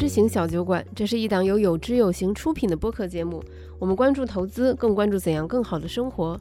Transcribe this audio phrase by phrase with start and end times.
[0.00, 3.44] 知行小酒馆，这是一档由有知有行出品的播客节目。
[3.78, 6.40] 我们关注投资，更关注怎样更好的生活。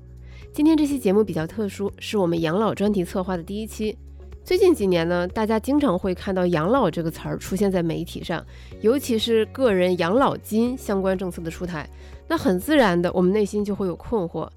[0.53, 3.97] 今天这期节目比较特殊，是我们养老专题策划的第一期。
[4.45, 8.41] 最近几年呢，大家经常会看到“养老”这个词儿出现在媒体上，
[8.79, 11.85] 尤其是个人养老金相关政策的出台，
[12.29, 14.49] 那很自然的，我们内心就会有困惑：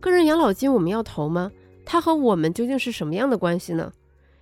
[0.00, 1.52] 个人养老金我们要投吗？
[1.84, 3.92] 它和我们究竟是什么样的关系呢？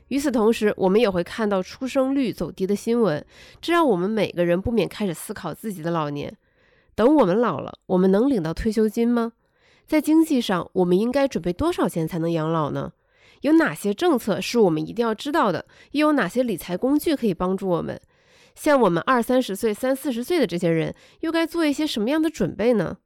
[0.09, 3.25] 与此同时，我们也会看到出生率走低的新闻，
[3.61, 6.37] 这让我们每个人不免开始思考自己的老年。
[6.95, 9.33] 等我们老了，我们能领到退休金吗？
[9.87, 12.93] 在经济上，我们应该准备多少钱才能养老呢？
[13.41, 15.67] 有哪些政策是我们一定要知道的？
[15.93, 18.01] 又有哪些理财工具可以帮助我们？
[18.55, 22.99] 像我们二三十岁、三四十岁的这些人，又该做一些什么样的准备呢？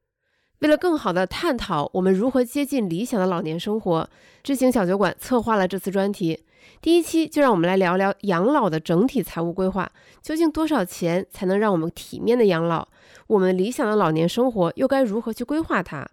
[0.59, 4.09] 为了更好地探讨我们如何接近理想的老年生活，
[4.43, 6.43] 知行小酒馆策划了这次专题。
[6.81, 12.87] 第一期就让我们来聊聊养老的整体财务规划，究竟多少钱才能让我们体面的养老？
[13.27, 16.07] 我们理想的老年生活又该如何去规划它？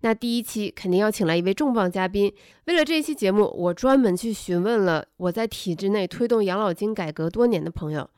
[0.00, 2.30] 那第一期肯定要请来一位重磅嘉宾。
[2.66, 8.08] 为了这一期节目，我专门去询问了我在体制内推动养老金改革多年的朋友。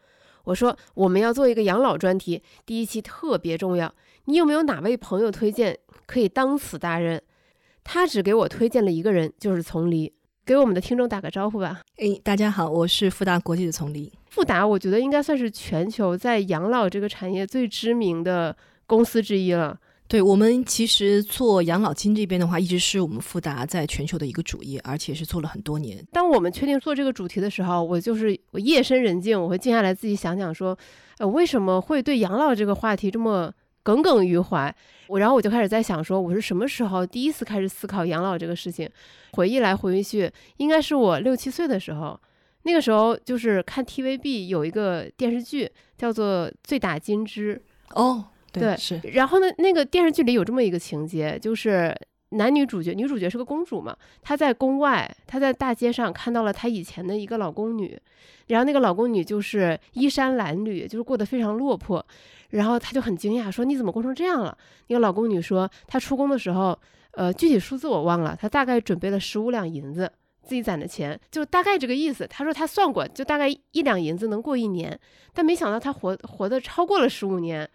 [0.44, 3.94] 我说我们要做一个养老专题，第一期特别重要。
[4.24, 7.22] 你有没有哪位朋友推荐可以当此大任？
[7.84, 10.12] 他只给我推荐了一个人，就是丛黎。
[10.46, 11.80] 给我们的听众打个招呼吧。
[11.96, 14.08] 哎，大家好，我是富达国际的丛林。
[14.30, 19.76] 富达，我觉得应该算是全球在养老这个产业最知名的公司之一了。
[20.06, 26.06] 对我们其实做养老金这边的话，一直是我们富达在全球的一个主业，而且是做了很多年。
[26.12, 30.78] 当我们确定做这个主题的时候，我就是我夜深人静，我会静下来自己想想说，
[31.18, 33.52] 呃，为什么会对养老这个话题这么
[33.86, 34.74] 耿耿于怀？
[35.06, 38.90] 我然后我就开始在想说，我是什么时候第一次开始思考养老这个事情？
[39.34, 42.20] 回忆来回忆去，应该是我六七岁的时候，
[42.64, 47.62] 那个时候就是看 TVB 有一个电视剧叫做《醉打金枝》
[48.00, 48.24] 哦。
[48.50, 49.00] 对，是。
[49.12, 51.94] 然后呢，那个电视剧里有这么一个情节，就是
[52.30, 57.96] 男女主角，女主角是个公主嘛，她在宫外，她在大街上看到了她以前的一个老宫女，
[58.48, 62.04] 然后那个老宫女就是衣衫褴褛，就是过得非常落魄，
[62.50, 64.56] 然后她就很惊讶，说你怎么过成这样了？
[64.88, 66.78] 那个老宫女说，她出宫的时候，
[67.12, 70.10] 呃，具体数字我忘了，她大概准备了十五两银子，
[70.42, 72.26] 自己攒的钱，就大概这个意思。
[72.26, 74.98] 她说她算过，就大概一两银子能过一年，
[75.32, 77.68] 但没想到她活活的超过了十五年。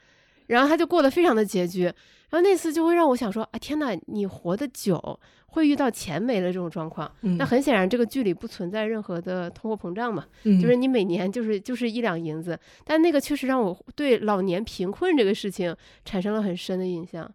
[0.48, 1.94] 然后她就过得非常的拮据，然
[2.32, 5.20] 后那次就会让我想说啊，天哪，你活得久
[5.52, 7.10] 会遇到钱没了这种状况。
[7.38, 10.26] 那很显然这个剧里不存在任何的通货膨胀嘛，
[10.60, 12.60] 就是你每年就是就是一两银子。
[12.84, 17.32] 但那个确实让我对老年贫困这个事情产生了很深的印象。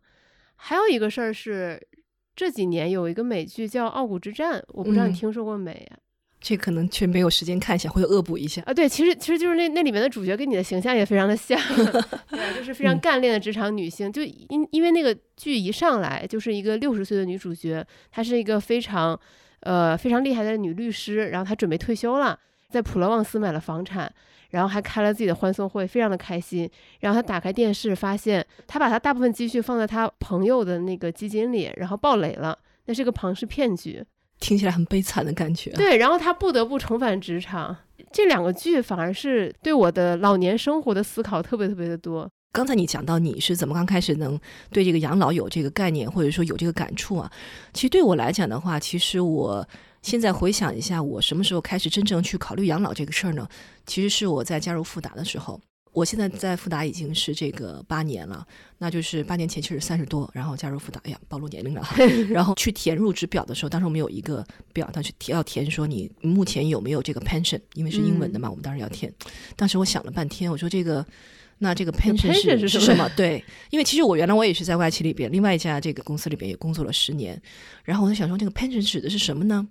[0.56, 1.80] 还有一个事儿是
[2.34, 5.86] 这几年有一个美剧叫《傲骨之战》，我不知道你听说过没？
[6.40, 8.72] 这可能却没有时间看一下，或者恶补一下啊。
[8.72, 11.58] 对，其实其实就是那那里面的主角跟你的形象也非常的像，
[12.30, 14.12] 对，就是非常干练的职场女性。
[14.12, 19.18] 就因因为那个剧一上来就是一个六十岁的女主角，她是一个非常
[19.60, 22.38] 呃非常厉害的女律师，然后她准备退休了，
[22.70, 24.12] 在普罗旺斯买了房产，
[24.50, 26.70] 然后还开了自己的欢送会，非常的开心。
[27.00, 34.04] 然后她打开电视，发现她把她大部分积蓄放在她朋友的那个基金里，然后爆雷了，那是个庞氏骗局。
[34.40, 35.70] 听起来很悲惨的感觉。
[35.70, 37.76] 对，然后他不得不重返职场。
[38.12, 42.28] 这两个剧反而是对我的老年生活的思考特别特别的多。
[42.52, 44.38] 刚才你讲到你是怎么刚开始能
[44.70, 47.30] 对这个养老有这个概念，或者说有这个感触啊？
[47.74, 49.66] 其实对我来讲的话，其实我
[50.00, 53.46] 现在回想一下，我什么时候开始真正去考虑养老这个事儿呢？
[53.84, 55.60] 其实是我在加入复达的时候。
[55.96, 58.46] 我现在在富达已经是这个八年了，
[58.76, 61.82] 那就是八年前其实三十多，然后加入富达，哎呀，暴露年龄了。
[62.28, 69.10] 然后去填入职表的时候，当时我们有一个表，他去填要填说你目前有没有这个 pension，因为是英文的嘛，我们当时要填。
[69.56, 71.02] 当时我想了半天，我说这个，
[71.56, 73.08] 那这个 pension 是是什么？
[73.16, 77.40] 对，因为其实我原来我也是在外企里边，另外一家这个公司里边也工作了十年，
[77.84, 79.66] 然后我在想说这个 pension 指的是什么呢？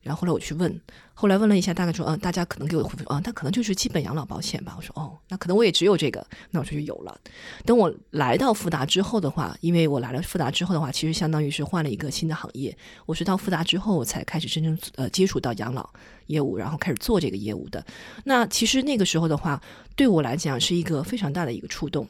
[0.00, 0.80] 然后后来我去问，
[1.12, 4.74] 后来问了一下，大概说，嗯，大家可能给我回复，啊，那可能就是基本养老保险吧。
[4.76, 7.20] 我说，哦，那可能我也只有这个，那我就有了。
[7.66, 12.76] 等我来到富达之后的话，因为我来了富达之后的话，其实相当于是换了一个新的行业。
[13.06, 15.88] 我是到富达之后我才开始真正呃接触到养老
[16.26, 17.84] 业务，然后开始做这个业务的。
[18.24, 19.60] 那其实那个时候的话，
[19.96, 22.08] 对我来讲是一个非常大的一个触动。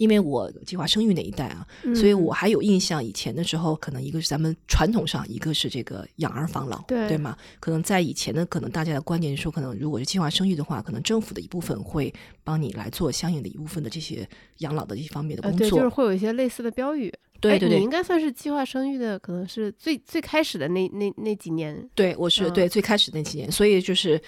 [0.00, 3.04] 因为我计划生育那一代啊，所以我还有印象。
[3.04, 7.36] 以前的时候，可能一个是咱们传统上，一个是这个养儿防老，对对吗？
[7.60, 12.10] 可能在以前的，可能大家的观念说，可能如果是计划生育的话，可能政府的一部分会
[12.42, 14.26] 帮你来做相应的一部分的这些
[14.60, 17.12] 养老的一方面的工作，就是会有一些类似的标语。
[17.38, 21.86] 对对对，你应该算是计划生育的，可能是最最开始的那那那几年。
[21.94, 24.18] 对，我是对最开始那几年，所以就是。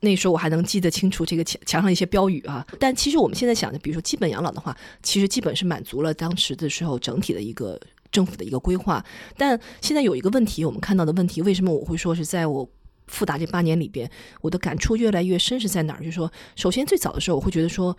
[0.00, 2.66] 那时候我还能记得清楚这个墙墙上一些标语啊。
[2.78, 7.80] 但其实我们现在想的，比如说基本养老的话，其实基本是满足了当时的时候整体的一个
[8.10, 9.04] 政府的一个规划。
[9.36, 12.68] 但现在有一个问题，我们看到的问题，为什么我会说是在我
[13.06, 14.10] 复达这八年里边，
[14.40, 15.98] 我的感触越来越深是在哪儿？
[15.98, 17.96] 就是说，首先最早的时候，我会觉得说。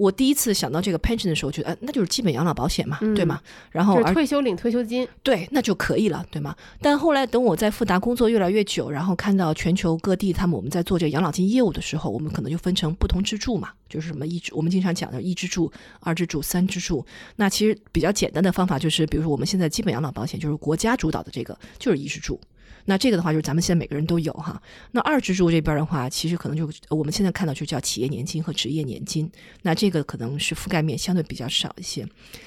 [0.00, 3.38] 我第一次想到这个 pension 的时候，觉得哎，那就是基本养老保险嘛，对吗？
[3.70, 6.56] 然后退休领退休金，对，那就可以了，对吗？
[6.80, 15.70] 但后来等我在富达工作越来越久，然后看到全球各地他们我们在做这个养老金业务的时候，我们可能就分成不同支柱嘛，就是什么一支，我们经常讲的一支柱、
[16.00, 17.04] 二支柱、三支柱。
[17.36, 22.40] 那其实比较简单的方法就是，比如说我们现在基本养老保险就是国家主导的这个，就是一支柱。
[22.84, 24.60] 那这个的话，就是咱们现在每个人都有哈。
[24.92, 29.30] 那二支柱这边的话，其实可能就我们现在看到就叫企业年金和职业年金。
[29.62, 32.06] 那这个可能是覆盖面相对比较少一些。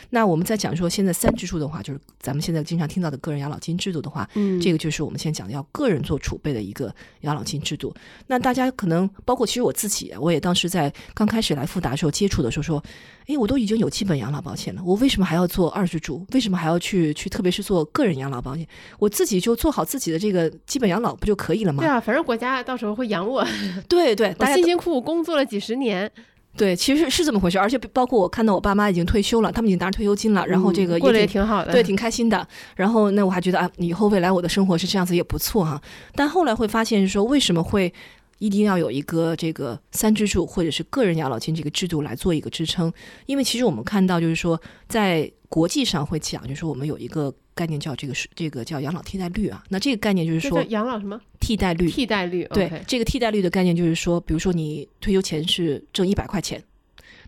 [0.10, 7.94] 那我们在讲说现在三支柱的话，就是咱们现在经常听到的个人养老金制度的话，嗯，这个就是我们现在讲的要个人做储备的一个养老金制度。
[8.28, 12.84] 那大家可能包括其实我自己，我也当时在刚开始来富达的时候接触的时候说。
[13.26, 16.28] 哎，我都已经有基本养老保险了，我为什么还要做二支柱？
[16.34, 18.68] 为什么还要去去，特别是做个人养老保险？
[19.00, 21.84] 我自己就做好自己的这个基本养老不就可以了吗？
[21.84, 23.46] 对啊，反正国家到时候会养我。
[23.90, 26.10] 对 对， 我辛辛苦苦工作了几十年。
[26.56, 27.60] 对，其实是这么回事。
[27.60, 32.48] 而且包括我看到我爸妈已经退休了，他们已经拿着退休金了，然后这个过得也挺好的，对，挺开心的。
[32.76, 35.82] 然后那我还觉得啊，以后未来我的生活是这样子也不错哈。
[36.16, 37.94] 但后来会发现说，为什么会？
[38.40, 42.92] 一定要有一个这个三支柱或者是个人养老金这个制度来做一个支撑，
[43.26, 44.60] 因为其实我们看到就是说，
[44.90, 49.64] 在国际上会讲，就是我们有一个概念叫这个是这个叫养老替代率啊。
[49.70, 51.90] 那这个概念就是说养老什么替代率？
[51.90, 56.64] 替代率对这个替代率的概念就是说，比如说你退休前是挣一百块钱，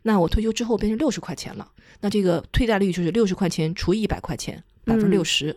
[0.03, 5.55] 那我退休之后变成六十块钱了，那这个替代率就是六十块钱除以一百块钱，百分之六十。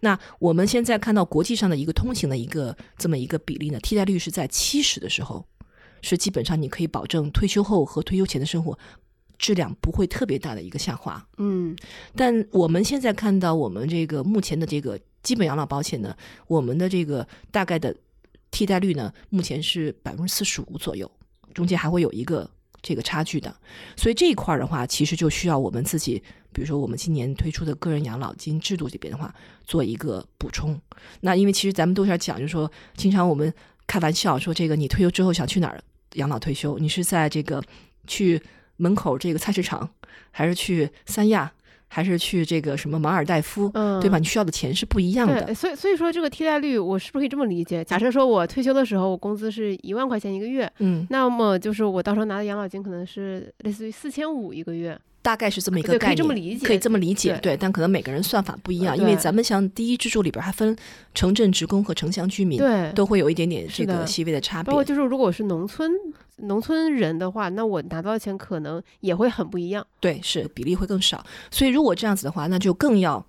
[0.00, 5.44] 那我们现在看到国际上的一个通行的一个这么一个比例呢，替代率是在七十的时候，
[6.02, 8.78] 是基本上你可以保证退休后和退休前的生活
[9.38, 11.26] 质量不会特别大的一个下滑。
[11.38, 11.76] 嗯，
[12.16, 17.94] 但我们现在看到我们这个目前的这个基本养老保险呢，我们的这个大概的
[18.50, 21.10] 替代率呢，目前是百分之四十五左右，
[21.54, 22.50] 中间还会有一个。
[22.80, 23.52] 这个差距的，
[23.96, 30.80] 所以这一块儿的话，其实就需要我们自己，比如说我们今年推出的个人养老金制度这边的话，做一个补充。
[31.20, 33.52] 那因为其实咱们都是讲，就是说，经常我们
[33.88, 35.82] 开玩笑说，这个你退休之后想去哪儿
[36.14, 36.78] 养老退休？
[36.78, 37.60] 你是在这个
[38.06, 38.40] 去
[38.78, 39.88] 门口这个菜市场，
[40.30, 41.52] 还是去三亚？
[41.90, 43.66] 还是去这个什么马尔代夫，
[44.02, 44.18] 对吧？
[44.18, 45.54] 你需要的钱是不一样的。
[45.54, 47.82] 所以，所以说这个替代率，我是不是可以这么理解？
[47.82, 57.38] 假设说我退休的时候，我工资是一万块钱一个月，嗯，那么就是我到时候拿的养老金可能是类似于四千五一个月，大概是这么一个概念，可以这么理解，可以这么理解。
[57.42, 60.74] 对，但可能每个人算法不一样，因为咱们像第一支柱里边还分
[61.14, 64.68] 城镇职工和城乡居民，对，都会有一点点这个细微的差别。
[64.68, 65.92] 包括就是如果是农村。
[66.40, 69.84] 农村人的话，那我拿到的钱可能也会很不一样。
[69.98, 71.26] 对，是比例会更少。
[71.50, 73.26] 所以如果这样子的话，那就更要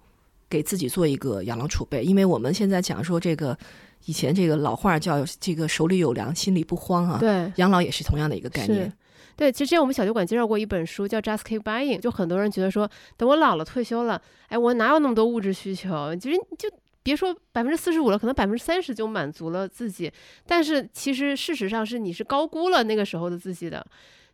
[0.48, 2.04] 给自己做一个养老储备。
[2.04, 3.57] 因为我们现在讲说这个，
[4.06, 7.18] 以前这个老话叫这个手里有粮，心里不慌啊。
[7.19, 8.94] 对，养老也是同样的一个概念。
[9.39, 16.14] 对，其实之前我们小酒馆介绍过一本书，叫《Just Keep Buying》，就很多人觉得说，等我老了退休了，哎，我哪有那么多物质需求？
[16.18, 16.69] 其实就。
[17.02, 20.11] 别说百分之四十五了，可能百分之三十就满足了自己。
[20.45, 23.83] 但是其实事实上是你是高估了那个时候的自己的。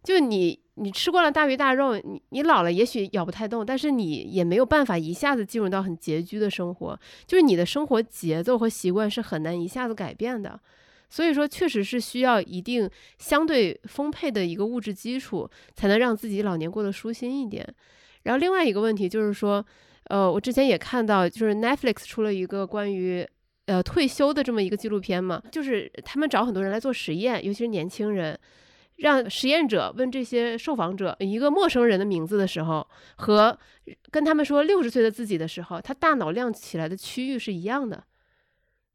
[0.04, 7.00] 就你你吃惯了大鱼大肉，你你老了也许咬不太动，但是你也没有办法一下子进入到很拮据的生活。
[7.28, 10.60] 就是你的生活节奏和习惯是很难一下子改变的。
[11.16, 17.66] 所以说，确实是需要一定相对丰沛的一个物质基础，才能让自己老年过得舒心一点。
[18.24, 19.66] 然后另外一个问题就是说。
[20.08, 23.28] 呃，我之前也看到，就是 Netflix 出了一个关于
[23.66, 28.40] 呃退休的这么一个纪录片嘛，就是他们找很多人来做实验，尤其是年轻人，
[28.98, 33.58] 让实验者问这些受访者一个陌生人的名字的时候，和
[34.12, 38.04] 跟他们说六十岁的自己的时候，他大脑亮起来的区域是一样的，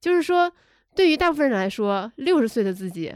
[0.00, 0.52] 就是说，
[0.94, 3.14] 对于大部分人来说，六十岁的自己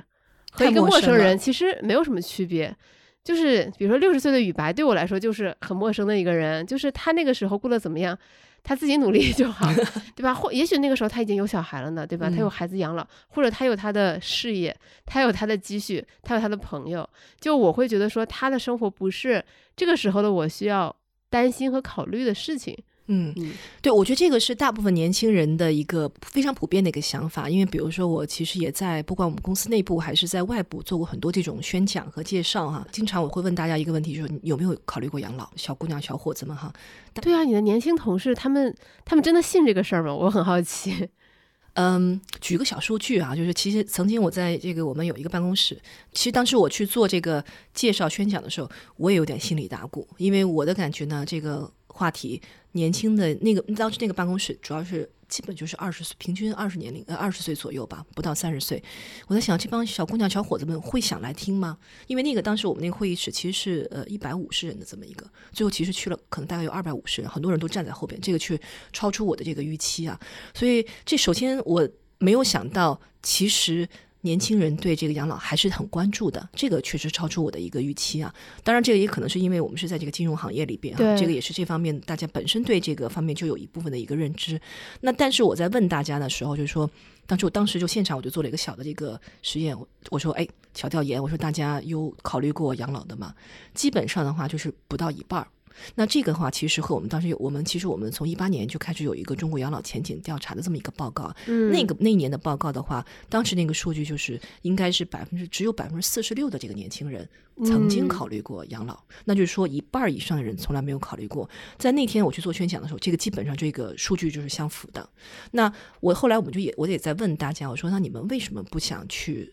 [0.52, 2.75] 和一个陌生人其实没有什么区别。
[3.23, 8.16] 就是比如说六十岁的雨白对我来说就是很陌生的一个人，就是他那个时候过得怎么样，
[8.62, 9.66] 他自己努力 就好，
[10.14, 10.35] 对吧？
[10.35, 12.28] 或也许那个时候他已经有小孩了呢，对吧？
[12.28, 14.76] 他有孩子养老，或者他有他的事业，
[15.07, 17.09] 他有他的积蓄，他有他的朋友。
[17.40, 19.43] 就我会觉得说他的生活不是
[19.75, 20.95] 这个时候的我需要
[21.31, 22.76] 担心和考虑的事情。
[23.06, 23.34] 嗯，
[23.82, 27.50] 对，我觉得这个是大部分年轻人的一个非常普遍的一个想法。
[27.50, 32.87] 因为比如说，我其实也在不管我们公司内部还是在外部做过很多这种宣讲和介绍哈。
[32.90, 35.50] 经常我会问大家一个问题，就是有没有考虑过养老？
[35.54, 36.73] 小姑娘、小伙子们哈。
[37.20, 40.14] 对啊，你的年轻同事他们他们真的信这个事儿吗？
[40.14, 41.08] 我很好奇。
[41.76, 45.76] 嗯，举个小数据啊，就是其实曾经我在这个我们有一个办公室，
[46.12, 47.44] 其实当时我去做这个
[47.75, 55.09] 介绍宣讲的时候，我也有点心里打鼓，因为我的感觉呢，这个话题年轻的那个当时那个办公室主要是。
[55.27, 58.81] 基本就是二十岁，平均二十年龄，呃，二十岁左右吧，不到三十岁。
[59.27, 61.77] 我在想，这帮小姑娘、小伙子们会想来听吗？
[62.07, 68.57] 因为那个当时我们那个会议室其实是呃一百五十人的这么一个，最后其实去了可能大概有二百五十人，很多人都站在后边，这个却
[68.93, 70.21] 超出我的这个预期啊。
[70.53, 73.89] 所以这首先我没有想到，其实。
[74.25, 78.35] 年轻人对这个养老还是很关注的，这个确实超出我的一个预期啊。
[78.62, 84.59] 当然，这个也可能是因为我们是在这个金融行业里边啊，这个也是这方面大家本身对这个方面就有一部分的一个认知。
[85.02, 86.90] 那但是我在问大家的时候，就是说，
[87.26, 89.76] 当时我当时就现场我就做了一个小的这个实验，
[90.09, 93.35] 我说，哎，小调研，我说大家有考虑过养老的吗？
[93.75, 95.47] 基本上的话就是不到一半儿。
[95.95, 101.35] 那这个的话，其实和我们当时有我们其实我们从一八年就开始有一个中国养老前景调查的这么一个报告。
[101.47, 107.28] 嗯，那个那一年的报告的话，当时那个数据就是应该是百分之只有百分之四十六的这个年轻人
[107.64, 111.49] 曾经考虑过养老，那就是说一半以上的人从来没有考虑过。
[111.78, 115.09] 在那天我去做宣讲的时候，这个基本上这个数据就是相符的。
[115.52, 119.52] 那我后来我们就也我也在问大家，我说那你们为什么不想去？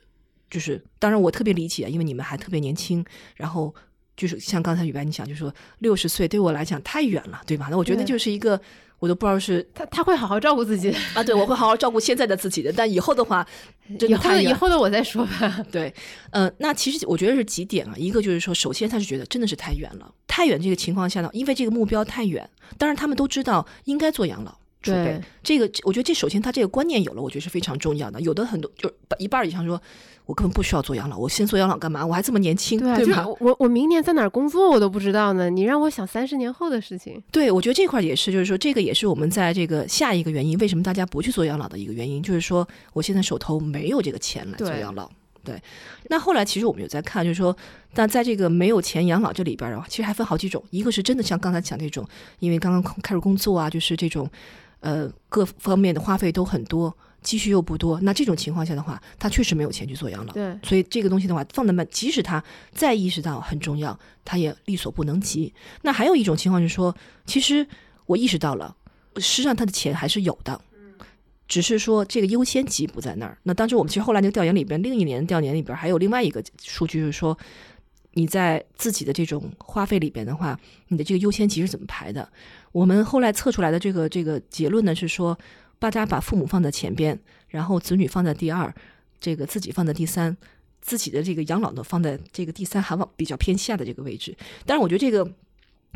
[0.50, 3.04] 就是当然我特别理解，因为你们还特别年轻，
[3.36, 3.74] 然后。
[4.22, 7.70] 就是像刚才雨白你讲，就说六十岁对我来讲太远了，对吧？
[7.72, 8.62] 那我觉得就是一个，
[9.00, 13.44] 我都不知道是他他会好好照顾自己啊，对我会好好照顾现在的自己的，但以后的话，
[13.88, 15.66] 以后以后的我再说吧。
[15.74, 15.92] 对，
[16.30, 22.48] 呃，那其实我觉得是几点啊，一个就是说，首先他是觉得真的是太远了，太远这个情况下呢，因为这个目标太远，
[22.78, 28.22] 当然他们都知道应该做养老储备，这个我觉得这首先他这个观念有了，我觉得是非常重要的。
[28.22, 29.82] 有的很多就一半以上说。
[30.32, 32.06] 我根本不需要做养老，我先做养老干嘛？
[32.06, 33.28] 我还这么年轻，对吧？
[33.42, 35.50] 我我明年在哪儿工作我都不知道呢。
[35.50, 37.22] 你让我想三十年后的事情。
[37.30, 45.12] 对，我觉得这块也是，就是说这个也是我们在这个下一个原因，为什么大家不去做养老的一个原因，就是说我现在手头没有这个钱来做养老。
[45.44, 45.62] 对。
[46.08, 47.54] 那后来其实我们有在看，就是说，
[47.94, 52.08] 但在这个没有钱养老这里边的话，其实还分好几种，一个是真的像刚才讲这种，
[52.40, 54.30] 因为刚刚开始工作啊，就是这种，
[54.80, 56.96] 呃，各方面的花费都很多。
[57.22, 60.34] 积蓄又不多，那这种情况下的话，他确实没有钱去做养老。
[60.34, 65.54] 对，所以这个东西的话，放在那，即使他再意识到很重要，他也力所不能及。
[65.84, 66.96] 那还有一种情况是说，
[67.28, 67.66] 其实
[68.08, 68.76] 我意识到了，
[69.18, 70.60] 实际上他的钱还是有的，
[71.48, 73.38] 只是说这个优先级不在那儿。
[73.44, 77.38] 那当时我们其实后来那个调研里边，另一年的调研里边还有另外一个数据，就是说
[78.14, 82.28] 你在自己的这种花费里边的话，你的这个优先级是怎么排的？
[82.72, 85.38] 我们后来测出来的这个这个结论呢是说。
[85.82, 88.72] 大家把父母放在前边，然后子女放在第二，
[89.20, 90.38] 这个自己放在第三，
[90.80, 94.38] 自己的这个养老呢放在这个第三，还往比较偏下的这个位置。
[94.64, 95.28] 但是我觉得这个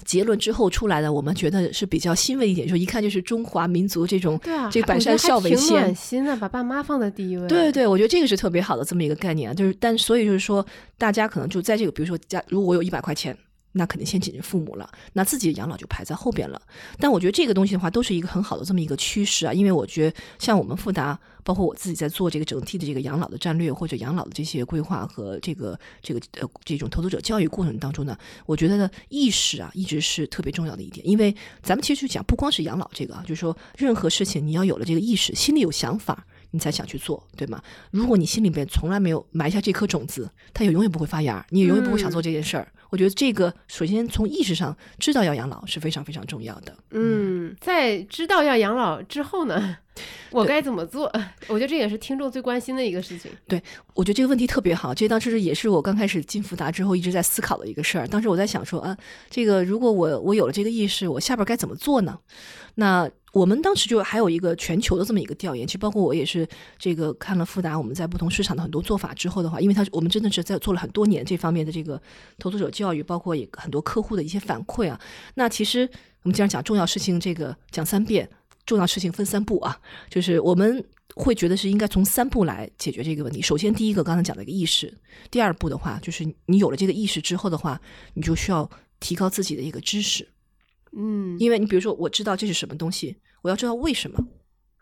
[0.04, 7.48] 结论之后出来的，我们觉得是比较欣慰一点，就一看就是中华民族这种，对啊，这百善孝为先，心的把爸妈放在第一位。
[7.48, 10.66] 对对，我觉得这个是特别好的这么一个概念啊，就是但所以就是说，
[10.98, 13.38] 大家可能就在这个，比如说家，如果我有一百块钱。
[13.78, 16.62] 那肯定先解决父母了，那自己的养老就排在后边了。
[16.98, 19.54] 但我觉得这个东西的话，都是一个很好的这么一个趋势啊。
[19.54, 31.06] 因为我觉得像我们富达，包括我自己在做这个整体的这个养老的战略或者养老的这些规划和这个这个呃这种投资者教育过程当中呢，我觉得呢意识啊一直是特别重要的一点。
[31.06, 36.26] 因为咱们其实就讲不光是养老这个啊，就是说任何事情你要有了这个意识，心里有想法。
[36.56, 37.62] 你才想去做，对吗？
[37.92, 42.72] 如果你心里边从来没有埋下这颗种子，它也永远不会发芽，你也永远不会想做这件事儿。
[42.90, 46.78] 我觉得这个首先从意识上知道要养老是非常非常重要的。
[46.92, 49.78] 嗯，在知道要养老之后呢，
[50.32, 51.12] 我该怎么做？
[51.50, 53.30] 我觉得这也是听众最关心的一个事情。
[53.50, 53.62] 对，
[53.94, 58.08] 我觉得这个问题特别好，这当时也是我刚开始进福达之后一直在思考的一个事儿。
[58.08, 58.96] 当时我在想说啊，
[59.30, 62.18] 这个如果我我有了这个意识，我下边该怎么做呢？
[62.76, 63.10] 那。
[63.36, 66.48] 我们当时就还有一个全球的这么一个调研，其实包括我也是
[66.80, 72.02] 这个看了富达我们在不同市场的很多做法之后的话，因为他我们真的是在做了很多年这方面的这个
[72.40, 74.98] 投资者教育，包括也很多客户的一些反馈啊。
[75.34, 75.82] 那其实
[76.24, 78.30] 我们经常讲重要事情，这个讲三遍，
[78.66, 79.78] 重要事情分三步啊，
[80.10, 80.82] 就是我们
[81.16, 83.42] 会觉得是应该从三步来解决这个问题。
[83.42, 84.88] 首先，第一个刚才讲的一个意识；
[85.30, 87.82] 第二步的话，就是你有了这个意识之后的话，
[88.14, 88.70] 你就需要
[89.02, 90.26] 提高自己的一个知识。
[90.96, 94.18] 嗯，因为你比如说，我知道这是什么东西，我要知道为什么，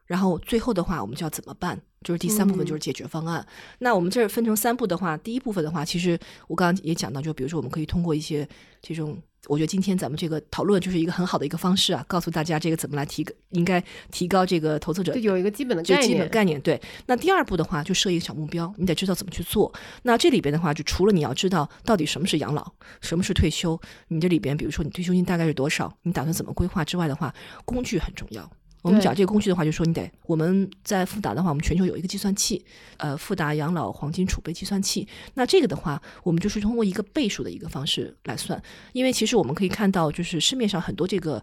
[0.05, 1.81] 然后最后的话，我们就要怎么办？
[2.01, 3.45] 就是第三部分就是解决方案。
[3.79, 8.47] 那我们这儿分成三步的话，第一部分的话，其实我刚刚也讲到，就比如说我们可以通过一些
[8.81, 9.17] 这种。
[9.47, 16.59] 我觉得今天咱们这个讨论就是一个很好的一个方式啊，告诉大家这个怎么来提，应该提高这个投资者有一个基本的就基本概念。
[16.61, 19.73] 对，那第二步的话就设一个小目标，你得知道怎么去做。
[20.03, 22.71] 那这里边的话，就除了你要知道到底什么是养老，
[23.01, 27.33] 什么是退休，你这里边比如说你退休金大概是多少，你打算怎么规划之外的话，
[27.65, 28.49] 工具很重要。
[28.83, 32.63] 我们讲这个工具的话，就说你得我们在富达的话，我们全球有一个计算器，
[32.97, 35.07] 呃，富达养老黄金储备计算器。
[35.35, 38.61] 那这个的话，我们就是通过一个倍数的一个方式来算，
[38.91, 41.41] 因为其实我们可以看到，就是市面上很多这个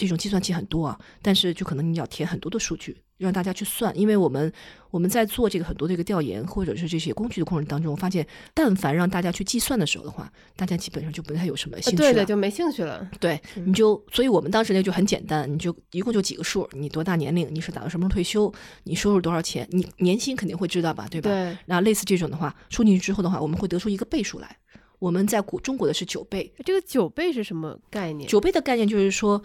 [0.00, 3.94] 这种计算器很多啊，但是就可能你要填很多的数据，让大家去算。
[3.94, 4.50] 因为我们
[4.90, 12.08] 我们在做这个很多这个调研或者是这些工具的过程当中，我发现但凡让大家去计算的时候的话，大家基本上就不太有什么兴趣了。
[12.08, 13.06] 呃对的，就没兴趣了。
[13.20, 18.50] 对，嗯你就，所以我们当时那就很简单，你就一共就几个数，你多大年龄，你是打算什么时候退休，
[18.84, 21.28] 你收入多少钱，你年薪肯定会知道吧，对吧？
[21.28, 24.56] 对，那类似这种的话，输进去之后的话，我们会得出一个倍数来。
[24.98, 28.28] 我们在国中国的是九倍，这个九倍是什么概念？
[28.28, 29.42] 九倍的概念就是说，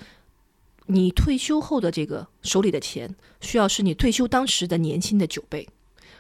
[0.87, 5.67] 你退休后的这个手里的钱，需要是你退休当时的年薪的九倍。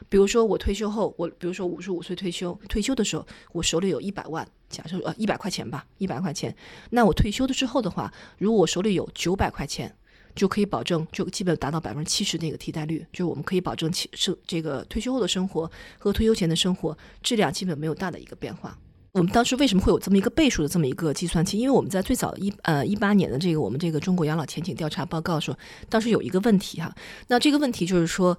[0.09, 6.55] 比如说我退休后，我比如说五十五岁退休，退休的时候我手里有一百万，假设呃一百块钱吧，一百块钱。
[6.89, 9.95] 那我退休的之后的话，如果我手里有九百块钱，
[10.35, 18.77] 就可以保证就基本达到百分之七十那个替代率，就是我们可以保证其生这个退休后的生活和退休前的生活质量基本没有大的一个变化。
[19.15, 21.57] 我们当时为什么会有这么一个倍数的这么一个计算器？
[21.57, 25.57] 因为我们在最早一呃一八年的这个我们这个中国养老前景调查报告说，
[25.87, 26.93] 当时有一个问题哈，
[27.29, 28.37] 那这个问题就是说，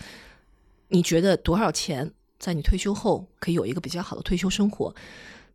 [0.89, 4.95] 你觉得多少钱在你退休后可以有一个比较好的退休生活？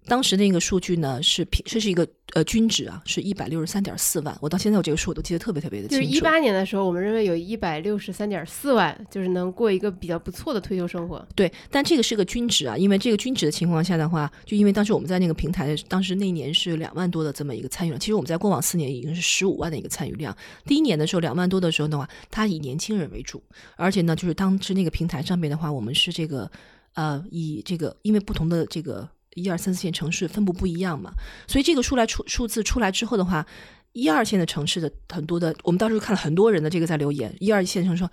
[0.08, 4.36] 当时那个数据呢是平，这是一个呃均值啊，是一百六十三点四万。
[4.42, 6.04] 我到现在我这个数我都记得特别特别的清楚。
[6.04, 11.26] 就是一八年的时候，我们认为有一百六十三点四万，就是能过一个比较不错的退休生活。
[11.36, 20.36] 对，但这个是个均值啊，因为这个均值的情况下的话，就因为当时我们在那个平台，当时那一年是两万多的这么一个参与量，其实我们在过往四年已经是十五万的一个参与量。
[20.66, 23.42] 第一年的时候两万多的时候的话，它以年轻人为主，
[23.78, 26.50] 而且呢，就是当时那个平台上面的话，我们是这个
[26.96, 31.12] 呃以这个因为不同的这个一二三四线城市分布不一样嘛，
[31.48, 33.46] 所以这个出来出数字出来之后的话。
[33.94, 38.10] 一二线的城市的很多的，我们当时看了很多人的这个在留言，一二线城市说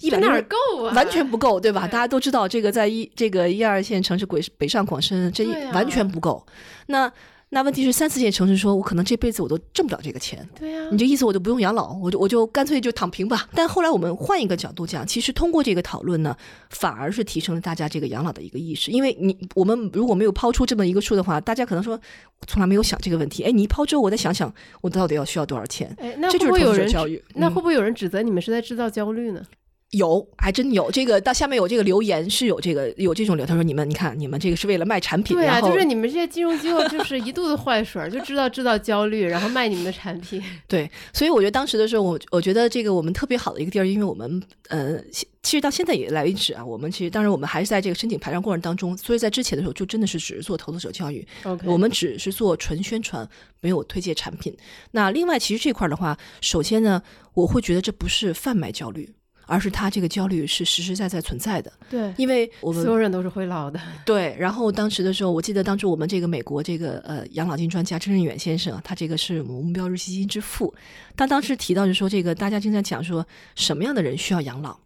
[0.00, 0.94] 一百这哪够啊？
[0.94, 1.86] 完全不够，对吧？
[1.86, 6.46] 对大家都知道，这个在一这个一二线城市北北上广深，这一啊完全不够。
[6.86, 7.12] 那
[7.50, 10.46] 那问题是三四线城市说，我可能这辈子我都挣不了这个钱。
[10.58, 13.48] 对呀、你这意思我就不用养老，我就我就干脆就躺平吧。
[13.54, 16.36] 但后来我们换一个角度讲，其实通过这个讨论呢，
[16.68, 18.90] 反而是提升了大家这个养老的一个意识。
[18.90, 21.98] 因为你我们如果没有抛出这么一个数的话，大家可能说
[22.46, 23.42] 从来没有想这个问题。
[23.44, 26.90] 哎，你一抛之后，我再想想我到底要需要多少钱，哎，那就会不会有人
[27.34, 29.42] 那会不会有人指责你们是在制造焦虑呢？
[29.92, 30.90] 有，还真有。
[30.90, 40.42] 这个到下面有这个留言是有这个有这种留言，他说你们你看你们这个是为了卖产品，对啊，就是你们这些金融机构就是一肚子坏水儿，就知道制造焦虑，然后卖你们的产品。
[40.68, 53.26] 对，所以我觉得当时的时候，我我觉得这个我们特别好的一个地儿，因为我们呃，其其实到现在也来为止啊，我们其实当然我们还是在这个申请牌照过程当中，所以在之前的时候就真的是只是做投资者教育，OK，我们只是做纯宣传，
[53.62, 54.54] 没有推介产品。
[54.90, 59.14] 那另外，其实这块儿的话，首先呢，我会觉得这不是贩卖焦虑。
[59.48, 63.80] 而是他这个焦虑是实实在在存在的，对，因为我们所有人都是会老的。
[64.04, 70.72] 对，然后当时的时候，我记得当初我们这个美国这个呃养老金专家郑振远先生啊，他这个是我们目标日基金之父，
[71.16, 74.76] 他当时提到就说，这个大家经常讲说，什么样的人需要养老？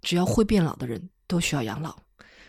[0.00, 1.94] 只要会变老的人都需要养老。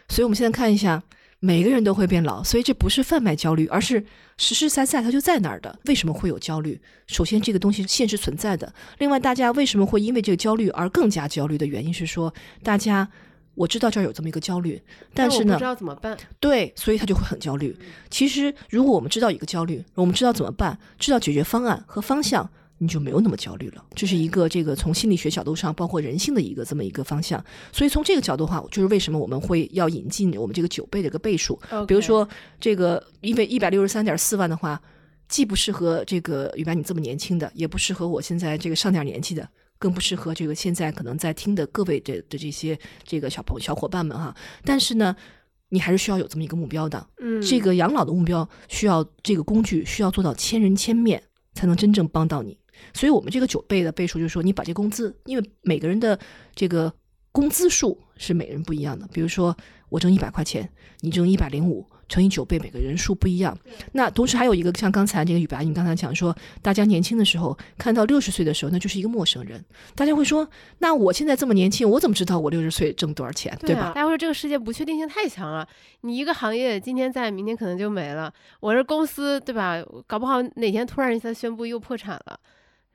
[0.07, 1.01] 所以我们现在看一下，
[1.43, 4.05] 每个人都会变老，所以这不是贩卖焦虑，而是
[4.37, 5.79] 实实在在它就在那儿的。
[5.85, 6.79] 为什么会有焦虑？
[7.07, 13.09] 首先，这个东西是现实存在的；另外，大家为什么会因为这个焦虑而更加焦虑的原因是说，大家
[13.55, 14.79] 我知道这儿有这么一个焦虑，
[15.15, 16.15] 但是呢我不知，道怎么办。
[16.39, 17.75] 对，所以他就会很焦虑。
[18.11, 22.47] 其实，如果我们知道一个焦虑，我们知道怎么办，知道解决方案和方向，
[22.81, 23.85] 你就没有那么焦虑了。
[23.93, 27.43] 这是一个这个从心理学角度上，包括人性的一个这么一个方向。
[27.71, 31.59] 所以从这个角度的话，就是为什么我们会要引进我们这个九倍的一个倍数。
[31.87, 32.27] 比如说
[32.59, 34.81] 这个，因为一百六十三点四万的话，
[35.29, 39.47] 既不适合这个雨白你这么年轻的，也不适合我现在这个上点年纪的。
[39.77, 45.15] 更不适合这个现在可能在听的各位的的这些这个小朋小伙伴们哈，但是呢，
[45.69, 47.07] 你还是需要有这么一个目标的。
[47.19, 51.23] 嗯，这个养老的目标需要这个工具需要做到千人千面，
[51.55, 52.55] 才能真正帮到你。
[52.93, 56.17] 所以我们这个九倍的倍数就是说，你把这工资，因为每个人的
[56.55, 56.93] 这个
[57.31, 59.07] 工资数是每人不一样的。
[59.13, 59.55] 比如说
[59.89, 63.57] 我挣一百块钱，你挣一百零五，乘以九倍，每个人数不一样。
[63.93, 69.63] 那同时还有一个，像刚才这个雨白，你刚才讲说，大家年轻的时候看到六十岁的时候，那就是一个陌生人，
[69.95, 70.47] 大家会说，
[70.79, 73.81] 那我现在这么年轻，我怎么知道我六十岁挣多少钱，对吧？
[73.83, 75.67] 啊大家会说这个世界不确定性太强了，
[76.01, 78.33] 你一个行业今天在，明天可能就没了。
[78.59, 79.81] 我这公司对吧？
[80.07, 82.39] 搞不好哪天突然一下宣布又破产了，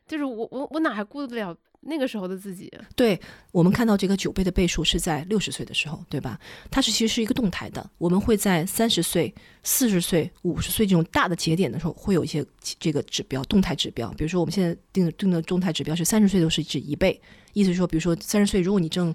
[0.06, 2.72] 就是我我我哪还顾得了那个时候的自己。
[2.94, 3.20] 对
[3.52, 6.38] 我们看到这个九倍的倍数是在六十岁的时候，对吧？
[6.70, 14.10] 它是其实是一个动态的，我们会在三十岁、四十岁、五十岁这种大的节点的时候，会有一些这个指标，动态指标。
[14.12, 17.20] 比如说我们现在定定的动态指标是三十岁都是指一倍，
[17.52, 19.14] 意思是说，比如说三十岁如果你挣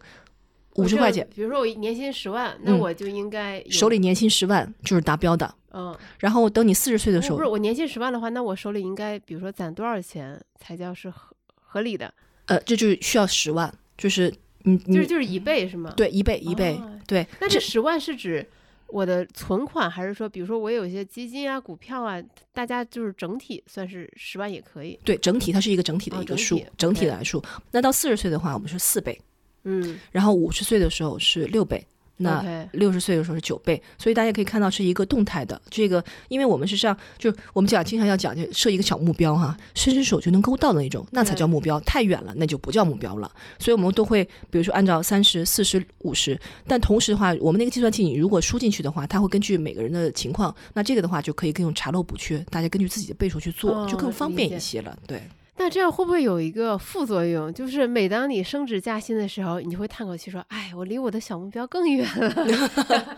[0.75, 5.55] 五十块钱，比如说我年薪十万，那我就应该手里年薪十万就是达标的。
[5.73, 12.13] 嗯，然后等你四十岁的时候，不是我年薪十万的话，那我手里应该比如说攒多少钱才叫是合合理的？
[12.47, 15.93] 呃，这就是需要十万，就是你就是就是一倍是吗？
[15.95, 17.25] 对，一倍一倍，对。
[17.39, 18.45] 那这十万是指
[18.87, 24.99] 我的存款，还是说比如说我有一些基金啊、股票啊，大家就是整体算是十万也可以？
[25.05, 27.41] 对，整体它是一个整体的一个数，整体的来数。
[27.71, 29.17] 那到四十岁的话，我们是四倍，
[29.63, 31.85] 嗯，然后五十岁的时候是六倍。
[32.23, 35.59] 那六十岁的时候是九倍，所以大家可以看到是一个动态的。
[35.71, 41.79] 这个，因为我们是这样，就我们讲经常要讲，就设一个小目标哈，伸伸手就能够到的那种，那才叫目标。
[41.79, 43.31] 太远了，那就不叫目标了。
[43.57, 54.95] 所以我们都会，比如说按照三十四十五十，但同时的话，我们那个计算器你如果输进去的话，它会根据每个人的情况，那这个的话就可以更用查漏补缺，大家根据自己的倍数去做，就更方便一些了。
[55.07, 55.23] 对。
[55.61, 57.53] 那这样会不会有一个副作用？
[57.53, 62.33] 就是每当你升职加薪的时候，你就会叹口气说：“哎，我离我的小目标更远了。”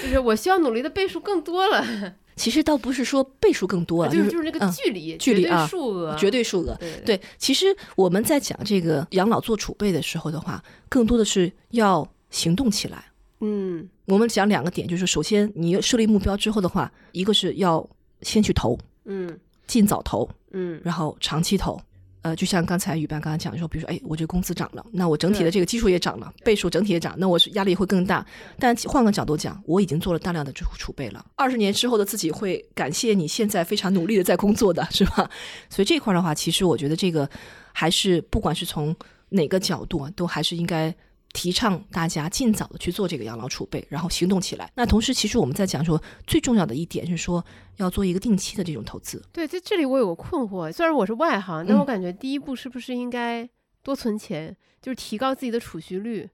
[0.00, 1.84] 就是我需要努力的倍数更多了。
[2.36, 6.78] 其实倒不是说倍数更多了，就是就是那个距离，距离啊，数额，绝对数额。
[7.04, 13.06] 对，其实我们在讲这个养老做储备的时候的话，更多的是要行动起来。
[13.40, 17.84] 嗯，我们讲两个点，就是首先你设立目标之后的话，一个是要
[18.22, 19.36] 先去投，嗯，
[19.66, 20.30] 尽早投。
[20.52, 21.80] 嗯，然后长期投，
[22.22, 28.24] 呃，就像刚才雨班刚刚讲说，比如说，哎，我这工资涨了，那我整体的这个基数也涨了，倍数整体也涨，那我是压力会更大。
[28.58, 35.30] 但换个角度讲，我已经做了大量的储储备了，二十年之后的自己会感谢你现在非常努力的在工作的是吧？
[35.68, 37.28] 所以这块的话，其实我觉得这个
[37.72, 38.94] 还是不管是从
[39.30, 40.94] 哪个角度，都还是应该。
[41.32, 44.70] 提倡大家尽早的去做这个养老储备，然后行动起来。
[44.74, 47.44] 那同时，其实我们在讲说最重要的一点是说
[47.76, 49.22] 要做一个定期的这种投资。
[49.32, 53.48] 对，在这里我有个困惑，虽然我是外行，但我感觉第一步是不是应该
[53.82, 56.28] 多存钱，就是提高自己的储蓄率。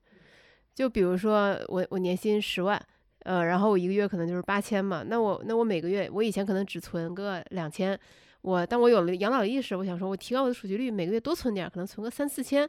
[0.75, 2.83] 就比如说我我年薪十万，
[3.25, 7.99] 呃，然后我一个月可能就是八千嘛，那我那我每个月我以前可能只存个两千，
[8.41, 12.69] 我但我有了养老意识，我想说我提高我的储蓄率，每个月多存点，可能存个三四千。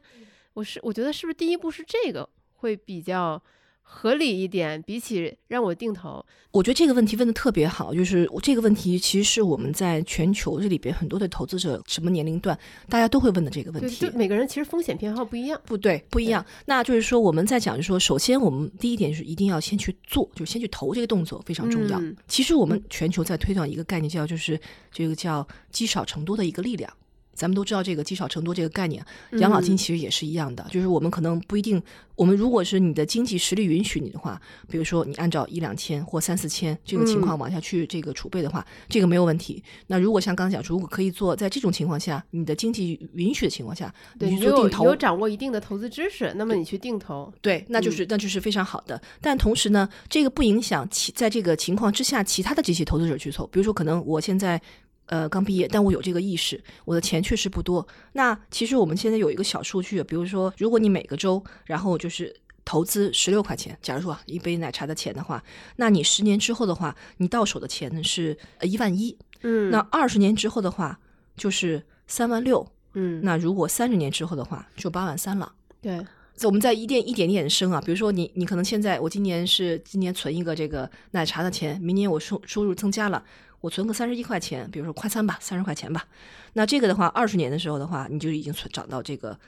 [0.58, 3.40] 我是我觉得是不是第一步是这个会比较
[3.82, 7.94] 合理一点，比起让我定投，我觉得这个问题问的特别好。
[7.94, 14.04] 就是这个问题其实是我们在全球这里边很多的投资者什么年龄段，大家都会问的这个问题。
[14.04, 16.44] 就每个人其实风险偏好不一样，不对，不一样。
[16.66, 22.02] 那就是说我们在讲，就是说，首先我们第一点是一定要先去做，就是先去投这个动作非常重要。
[22.26, 26.92] 其实我们全球在推广一个概念，叫就是这个叫积少成多的一个力量。
[27.38, 29.04] 咱们都知道这个积少成多这个概念，
[29.38, 30.66] 养老金其实也是一样的。
[30.72, 31.80] 就是我们可能不一定，
[32.16, 39.62] 我们如果是你的经济实力允许你的话，比如说你按照一两千或三四千这个情况往下去这个储备的话，这个没有问题。
[39.86, 49.00] 那如果像刚才讲，如果可以做在这种情况下，你的经济允许的情况下，你去做定投，有掌握一定的投资知识，那么你去定投，对，那就是那就是非常好的。
[49.20, 53.46] 但同时呢，这个不影响其在这个情况之下，其他的这些投资者去投。
[53.46, 54.60] 比如说，可能我现在。
[55.08, 57.86] 呃，刚毕业，但我有这个意识，我的钱确实不多。
[58.12, 65.42] 那其实我们现在有一个小数据，比如说，如果你每个周，然后就是投资十六块钱，假如说一杯奶茶的钱的话，
[65.76, 69.16] 那你十年之后的话，你到手的钱呢是一万一。
[69.42, 69.70] 嗯。
[69.70, 71.00] 那二十年之后的话，
[71.36, 72.66] 就是三万六。
[72.92, 73.20] 嗯。
[73.24, 75.52] 那如果三十年之后的话，就八万三了。
[75.80, 76.04] 对。
[76.44, 83.24] 我们在一点一点点升啊，比如说你，你可能现在我今年是今年存一个这个奶茶的钱，明年我收收入增加了。
[83.60, 86.06] 我存个三十一块钱，比如说快餐吧，三十块钱吧。
[86.52, 89.38] 那这个的话，二十年的时候的话，你就已经存涨到这个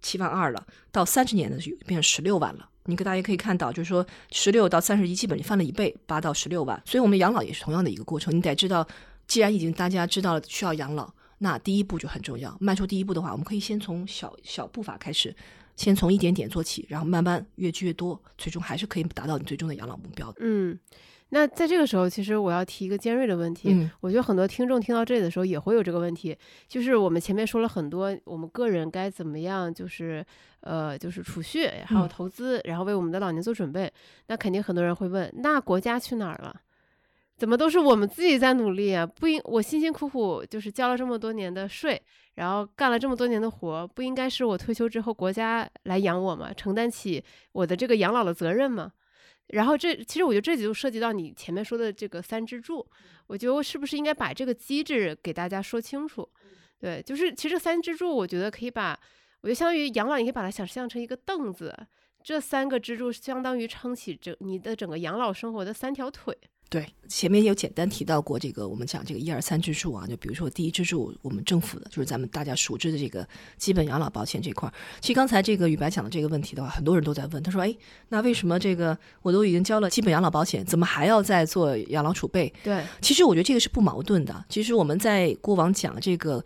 [0.00, 0.66] 七万二了。
[0.90, 2.68] 到三十年的就变成十六万了。
[2.84, 6.82] 你给大家可以看到，就是说十六到三十一，基本就翻了一倍，八到十六万。
[6.86, 8.34] 所以，我们养老也是同样的一个过程。
[8.34, 8.86] 你得知道，
[9.26, 12.56] 既然已经大家知道了需要养老，那第一步就很重要。
[12.58, 15.36] 迈出第一步的话，我们可以先从小小步伐开始，
[15.76, 20.38] 先从一点点做起，然后慢慢越积越多，最终还是可以达到你最终的养老目标的。
[20.40, 20.78] 嗯。
[21.30, 23.70] 那在这个时候，其实我要提一个尖锐的问题。
[23.70, 26.36] 嗯，我觉得很多听众听到这里的时候也会有这个问题，
[26.66, 30.24] 就是我们前面说了很多，我们个人该怎么样，就是
[30.60, 33.92] 呃，就是储蓄，还有投资，然后为我们的老年做准备。
[34.28, 36.54] 那肯定很多人会问，那国家去哪儿了？
[37.36, 39.06] 怎么都是我们自己在努力啊？
[39.06, 42.00] 不应我辛辛苦苦就是交了这么多年的税，
[42.34, 46.52] 然后干了这么多年的活，不应该是我退休之后国家来养我吗？
[46.52, 48.90] 承担起我的这个养老的责任吗？
[49.48, 52.86] 然后这其实我觉得这就涉及到你前面说的这个三支柱，
[53.26, 56.28] 我觉得是不是应该把这个机制给大家说清楚？
[56.78, 58.98] 对，就是其实三支柱，我觉得可以把
[59.40, 61.74] 我觉得相当于养老，你可以把它想象成一个凳子，
[62.22, 66.36] 这三个支柱相当于撑起整你的整个养老生活的三条腿。
[66.70, 73.26] 对，前面有简单提到过这个，我们讲这个一二三支柱啊，就比如说第一支柱，我们政府的就是咱们大家熟知的这个
[73.56, 74.72] 基本养老保险这块儿。
[75.00, 77.74] 其实刚才这个宇白讲的这个问题的话，很多人都在问，他说：“哎，
[78.10, 84.44] 那为什么这个我都已经交了基本养老保险，怎么还要再做养老储备？”对，其实我觉得这个是不矛盾的。
[84.50, 86.44] 其实我们在过往讲这个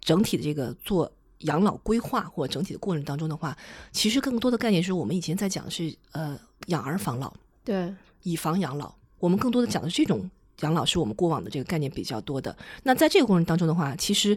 [0.00, 3.58] 整体的这个做养老规划或者整体的过程当中的话，
[3.90, 7.34] 其实更多的概念是我们以前在讲的是呃养儿防老，
[7.64, 8.94] 对，以房养老。
[9.20, 10.28] 我们更多的讲的这种
[10.62, 12.56] 养老，是我们过往的这个概念比较多的。
[12.82, 14.36] 那在这个过程当中的话，其实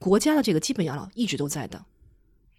[0.00, 1.84] 国家的这个基本养老一直都在的。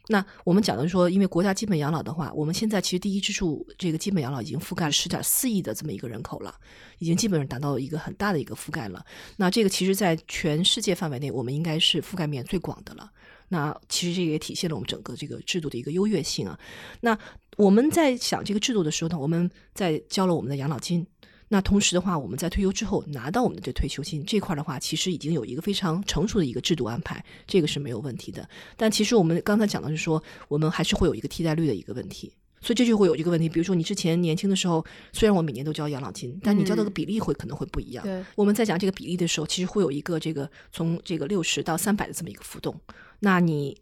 [0.08, 6.54] 那我们讲的说，因为国家基本养老的话，我们现在其实第一支柱这个基本养老已经覆盖了十点四亿的这么一个人口了，
[7.00, 9.04] 已经基本上达到一个很大的一个覆盖了。
[9.38, 13.12] 那这个其实，在全世界范围内，我们应该是覆盖面最广的了。
[13.48, 16.60] 那其实这个也体现了我们整个这个制度的一个优越性啊。
[17.02, 17.18] 那
[17.58, 21.06] 我们在想这个制度的时候呢，我们在交了我们的养老金。
[21.48, 28.48] 那同时的话，我们在退休之后拿到我们的这退休金这块的话，其实已经有一个非常成熟的一个制度安排，这个是没有问题的。
[28.76, 33.48] 但其实我们刚才讲的是说，我们还是会有一个替代率的一个问题，所以这就会有一个问题。
[33.48, 38.04] 比如说你之前年轻的时候，虽然我每年都交养老金，但你交的个比例会可能会不一样。
[38.04, 42.76] 对，我们在讲这个比例的时候，其实会有一个这个从这个六十到三百的这么一个浮动。
[43.20, 43.80] 那你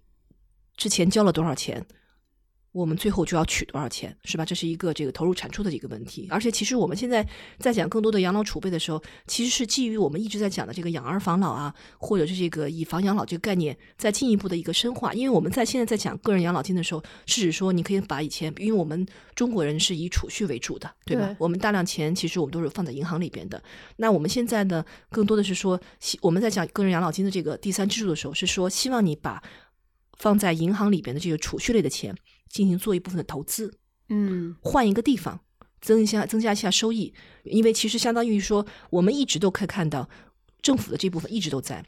[0.76, 1.86] 之前交了多少钱？
[2.74, 4.44] 我们最后就要取多少钱，是吧？
[4.44, 6.28] 这是一个这个投入产出的一个问题。
[6.30, 7.26] 而且，其实我们现在
[7.60, 15.14] 在讲更多的养老储备的时候，其实是基于我们一直在讲的这个养儿防老啊，或者是这个以房养老这个概念，在进一步的一个深化。
[15.14, 19.06] 因为我们在现在在讲个人养老金的时候，是指说你可以把以前，因为我们
[19.36, 21.36] 中国人是以储蓄为主的，对吧？
[21.38, 23.62] 我们大量钱其实我们都是放在银行里边的。
[23.98, 25.80] 那我们现在呢，更多的是说，
[26.22, 29.42] 我们在讲个人养老金的这个第三支柱的时候，是说希望你把
[30.18, 32.16] 放在银行里边的这个储蓄类的钱。
[32.50, 33.74] 进行做一部分的投资，
[34.10, 35.40] 嗯，换一个地方，
[35.82, 37.12] 增一下增加一下收益，
[37.46, 40.08] 因为其实相当于说，我们一直都可以看到
[40.62, 41.84] 政府的这部分一直都在，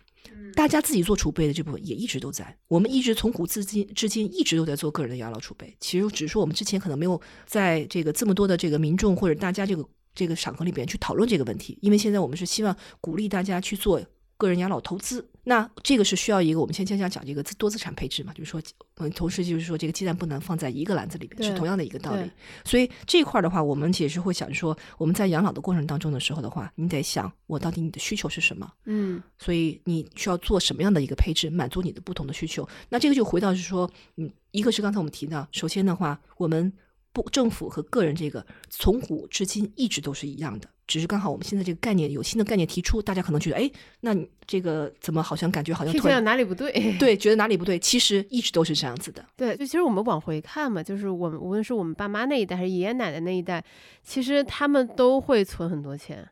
[0.55, 14.01] 大家自己做储备的这部分也一直都在，我们一直从古至今至今一直都在做个人的养老储备，其实只是说我们之前可能没有在这个这么多的这个民众或者大家这个这个场合里边去讨论这个问题，因为现在我们是希望鼓励大家去做。
[14.37, 18.61] 个人养老投资，那这个是需要一个我们先先讲讲这个多资产配置嘛，就是说，
[18.97, 22.29] 嗯，同时就是说，这个鸡蛋不能放在一个篮子里边，是同样的一个道理。
[22.63, 32.67] 所以这一块的话，我们也是会想说，我们在养老的过程当中的时候的话，你得想我到底你的需求是什么，嗯，所以你需要做什么样的一个配置，满足你的不同的需求。
[32.89, 36.73] 那这个就回到是说，嗯，一个是刚才我们提到，首先的话，我们。
[37.15, 43.71] 不，政府和个人这个从古至今一直都是一样的，只是刚好我们现在这个概念有新的概念提出，大家可能觉得，哎，
[44.01, 46.71] 那你这个怎么好像感觉好像突然哪里不对？
[46.99, 49.25] 对，觉得哪里不对，其实一直都是这样子的。
[49.35, 53.63] 对，就其实我们往回看嘛，就是我们无论是我们爸妈那一代还是爷爷奶奶那一代，
[54.03, 56.27] 其实他们都会存很多钱，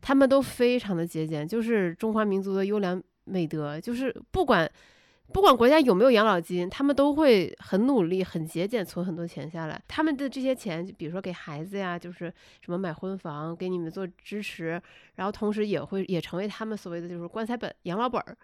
[0.00, 4.70] 他们都非常的节俭，就是中华民族的优良美德，就是不管。
[5.32, 9.82] 不管国家有没有养老金，他们都会很努力、很节俭，存很多钱下来。
[9.86, 14.80] 他们的这些钱，比如说给孩子呀，就是什么买婚房，给你们做支持，
[15.16, 18.36] 然后同时也会也成为他们所谓的就是棺材本、养老本儿。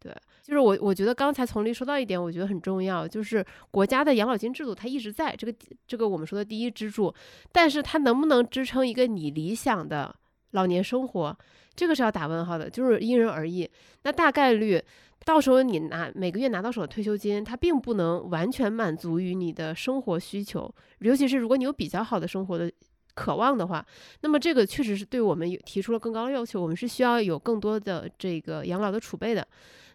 [0.00, 5.52] 对，就是我我觉得刚才从丽说到一点，我觉得很重要，就是国家的养老金制度它一直在这个
[5.86, 7.12] 这个我们说的第一支柱，
[7.50, 10.14] 但是它能不能支撑一个你理想的
[10.52, 11.36] 老年生活，
[11.74, 13.68] 这个是要打问号的，就是因人而异。
[14.04, 14.82] 那大概率。
[15.28, 22.72] 到时候你拿每个月拿到手的退休金，它并不能完全满足于你的生活需求，尤其是如果你有比较好的生活的
[23.12, 23.84] 渴望的话，
[24.22, 26.58] 那么这个确实是对我们提出了更高的要求。
[26.62, 29.46] 我们是需要有更多的这个养老的储备的。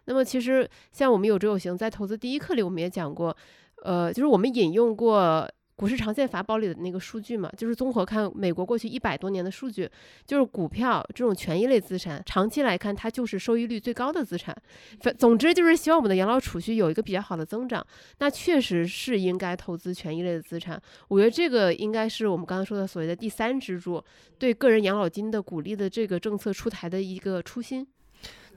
[0.04, 3.36] 那么其实像我们有知有行在投资第一课里，我们也讲过，
[3.82, 5.50] 呃，就是我们引用过。
[5.76, 9.90] 股市长线法宝里的那个数据嘛，就是综合看美国过去一百多年的数据，
[10.24, 14.56] 就是股票这种权益类资产，长期来看它就是收益率最高的资产。
[15.00, 17.84] 反总之就是希望我们的养老储蓄有一个比较好的增长，
[18.18, 20.80] 那确实是应该投资权益类的资产。
[21.08, 24.02] 我觉得这个应该是我们刚才说的所谓的第三支柱，
[24.38, 27.86] 对个人养老金的鼓励的这个政策出台的一个初心。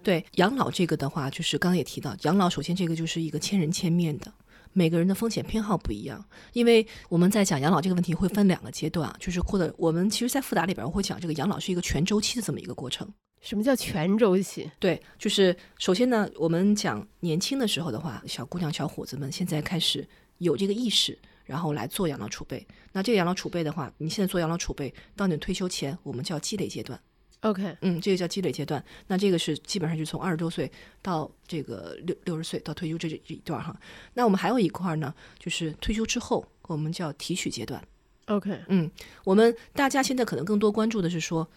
[0.04, 4.32] 对养老这个的话，就是刚刚也提到，养老首先这个就是一个千人千面的。
[4.78, 13.12] 每个人的风险偏好不一样，因为我们在讲养老这个问题会分两个阶段，就是或者我们其实，在复答里边我会讲这个养老是一个全周期的这么一个过程。
[13.42, 14.70] 什么叫全周期？
[14.78, 22.64] 对，就是首先呢，我们讲年轻的时候的话，小姑娘、小伙子们现在开始有这个意识，然后来做养老储备。
[22.92, 27.00] 那这个养老储备的话，你现在做养老储备，到你退休前，我们叫积累阶段。
[27.48, 28.84] OK，嗯，这个叫积累阶段。
[29.08, 30.70] 那这个是基本上就从二十多岁
[31.02, 33.76] 到这个六六十岁到退休这这这一段哈。
[34.16, 37.82] 那我们还有一块呢，就是退休之后，我们叫提取阶段。
[38.26, 38.92] OK，嗯，
[39.24, 41.48] 我们大家现在可能更多关注的是说，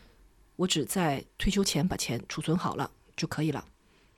[0.54, 3.64] 我只在退休前把钱储存好了就可以了，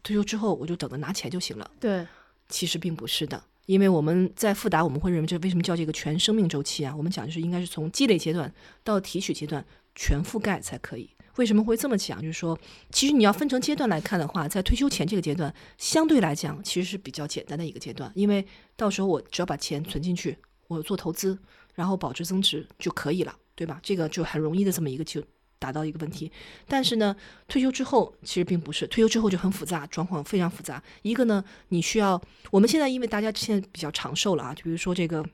[0.02, 1.70] 退休之后我就等着拿钱就行了。
[1.80, 2.06] 对，
[2.50, 6.94] 其实并不是的，因为我们在复达我们会认为这为什么叫这个全生命周期啊？
[6.94, 8.52] 我们讲就是应该是从积累阶段
[8.84, 11.08] 到提取阶段全覆盖才可以。
[11.36, 12.20] 为什么会这么讲？
[12.20, 12.58] 就是说，
[12.90, 20.36] 其实你要分成阶段来看的话，在退休前这个阶段相对来讲其实是比较简单的一个阶段，因为到时候我只要把钱存进去，
[20.68, 21.38] 我做投资，
[21.74, 23.80] 然后保值增值就可以了，对吧？
[23.82, 25.22] 这个就很容易的这么一个就
[25.58, 26.30] 达到一个问题。
[26.66, 27.16] 但是呢，
[27.48, 30.82] 退休之后其实并不是，退休之后就很复杂，状况非常复杂。
[31.00, 35.24] 一个呢，你需要我们现在因为大家现在比较长寿了啊，就比如说这个，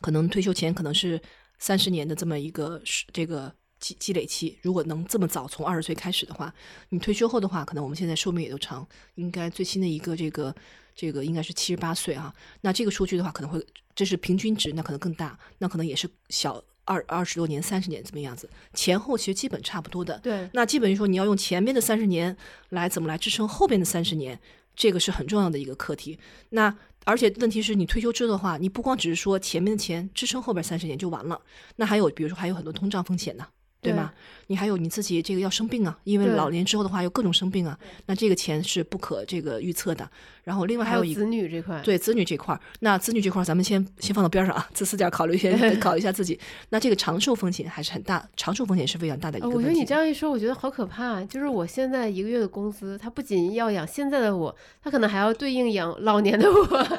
[0.00, 1.20] 可能退休前可能是
[1.58, 6.54] 三十年的这么一个是这个积积累期，如果能这么早从二十岁开始的话，
[6.90, 10.54] 你退休后的话，可能我们现在寿命也都长，应该最新的一个这个
[10.94, 12.32] 这个应该是七十八岁啊。
[12.60, 13.66] 那这个数据的话，可能会
[13.96, 20.16] 这是平均值，那可能更大，那可能也是小二二十多年、三十年这么样子，前后其实基本差不多的。
[20.20, 22.36] 对，那基本就说你要用前面的三十年
[22.68, 24.38] 来怎么来支撑后边的三十年，
[24.76, 26.18] 这个是很重要的一个课题。
[26.50, 26.72] 那
[27.04, 31.40] 而且问题是你退休之后的话，你不光只是说前面的钱支撑后边三十年就完了，
[31.76, 33.46] 那还有比如说还有很多通胀风险呢。
[33.82, 34.12] 对吗？
[34.46, 40.08] 你还有你自己这个要生病啊，因为老年之后的话有各种生病啊，那这个钱是不可这个预测的。
[40.44, 46.38] 然后另外还有一个子女这块，对子女这块，那子女这块咱们先先放到边上啊，自私点考虑一下， 考虑一下自己。
[46.68, 49.38] 那这个长寿风险还是很大，长寿风险是非常大的。
[49.48, 51.04] 我觉得你这样一说，我觉得好可怕。
[51.04, 56.98] 啊就是我现在一个月的工资，它不仅要养现在的我，它可能还要对应养老年的我，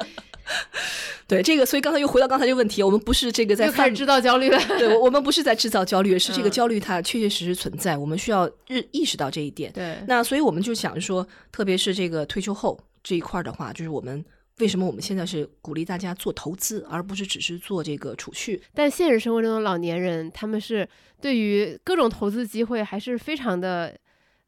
[1.26, 4.58] 对这个，所以刚才又回到刚才这个问题，我们不是这个在开始制造焦虑了。
[4.78, 9.72] 对，我我们不是在制造焦虑，是这个嗯焦虑它确确实实存在，我们需要日意识到这一点。
[9.72, 14.24] 对，那所以我们就想说，特别是这个退休后这一块儿的话，就是我们
[14.58, 18.60] 为什么我们现在是鼓励大家做投资，而不是只是做这个储蓄？
[18.74, 20.88] 但现实生活中的老年人，他们是
[21.20, 23.96] 对于各种投资机会还是非常的，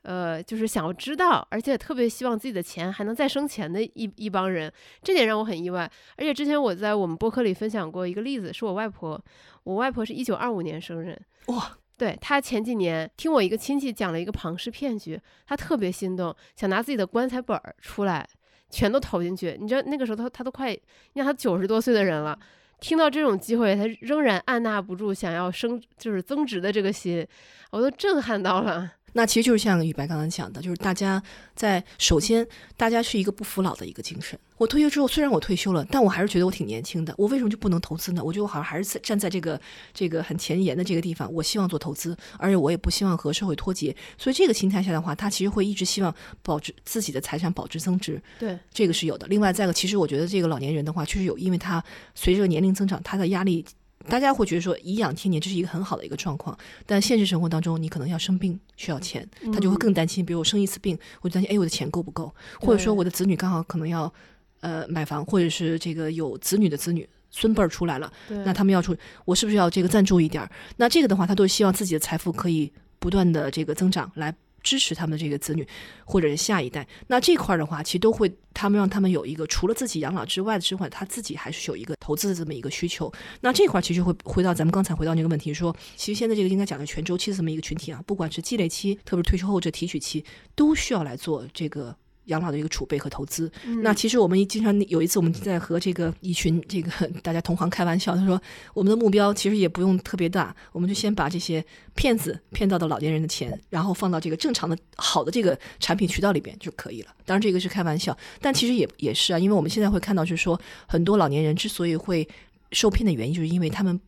[0.06, 5.90] 呃，就是想要知道，而且特别希望自己的钱还能再生钱的一一帮人，这点让我很意外。
[6.16, 9.20] 而且之前我在我们播客里分享过一个例子，是我外婆，
[9.64, 18.24] 我外婆是一九二五年生人，哇，对她前几年听我一个亲戚讲了一个庞氏骗局，她特别心动，想拿自己的棺材本儿出来，
[18.70, 19.58] 全都投进去。
[19.60, 20.80] 你知道那个时候她她都快，你
[21.16, 22.38] 看她九十多岁的人了。
[22.78, 27.26] 听到这种机会，她仍然按捺不住想要升，就是增值的这个心，
[27.70, 28.92] 我都震撼到了。
[29.16, 31.20] 那其实就是像雨白刚刚讲的，就是大家
[31.54, 34.38] 在首先，大家是一个不服老的一个精神。
[34.58, 37.14] 我退休之后，虽然我退休了，但我还是觉得我挺年轻的。
[37.16, 38.22] 我为什么就不能投资呢？
[38.22, 39.58] 我觉得我好像还是在站在这个
[39.94, 43.96] 这个很前沿的这个地方，我希望做投资，而且我也不希望和社会脱节。
[44.18, 48.20] 所以这个心态下的话，他其实会一直希望保值自己的财产保值增值。
[48.38, 49.26] 对，这个是有的。
[49.28, 51.82] 另外再一个，其实我觉得这个老年人的话，确实有，因为他
[52.14, 53.64] 随着年龄增长，他的压力，
[54.08, 56.56] 大家会觉得说颐养天年，这是一个很好的一个状况。
[56.84, 60.24] 但现实生活当中，你可能要生病需要钱，他就会嗯更担心。
[60.24, 62.34] 比如我生一次病，我就担心，哎，我的钱够不够？
[62.60, 64.12] 或者说我的子女刚好可能要
[64.60, 67.08] 呃买房，或者是这个有子女的子女。
[67.28, 68.10] 孙辈儿出来了，
[68.46, 70.50] 那他们要出，我是不是要这个赞助一点儿？
[70.76, 74.34] 那这个的话，他都希望自己的财富可以不断的这个增长，来
[74.66, 75.64] 支持他们的这个子女
[76.04, 76.84] 或者是下一代。
[77.06, 83.12] 那这块儿的话，其实都会他们让他们有一个除了自己养老之外的之外，他自己还是有一个投资的这么一个需求。
[83.42, 90.24] 那这块儿其实会回到咱们刚才回到那个问题说，其实现在这个应该讲的全周期的这么一个群体啊，不管是积累期，特别是退休后这提取期，
[90.56, 91.96] 都需要来做这个。
[92.26, 96.90] 养老的一个储备和投资，嗯那其实我们经常有一次我们在和这个一群这个
[97.22, 98.40] 大家同行开玩笑，他说
[98.74, 107.08] 我们的目标其实也不用特别大，我们就先把这些骗子骗到的老年人的钱，然后放到这个正常的好的这个产品渠道里边就可以了。
[107.24, 112.28] 当然这个是开玩笑，但其实也也是啊，因为我们现在会看到就是说很多老年人之所以会
[112.72, 114.00] 受骗的原因，就是因为他们。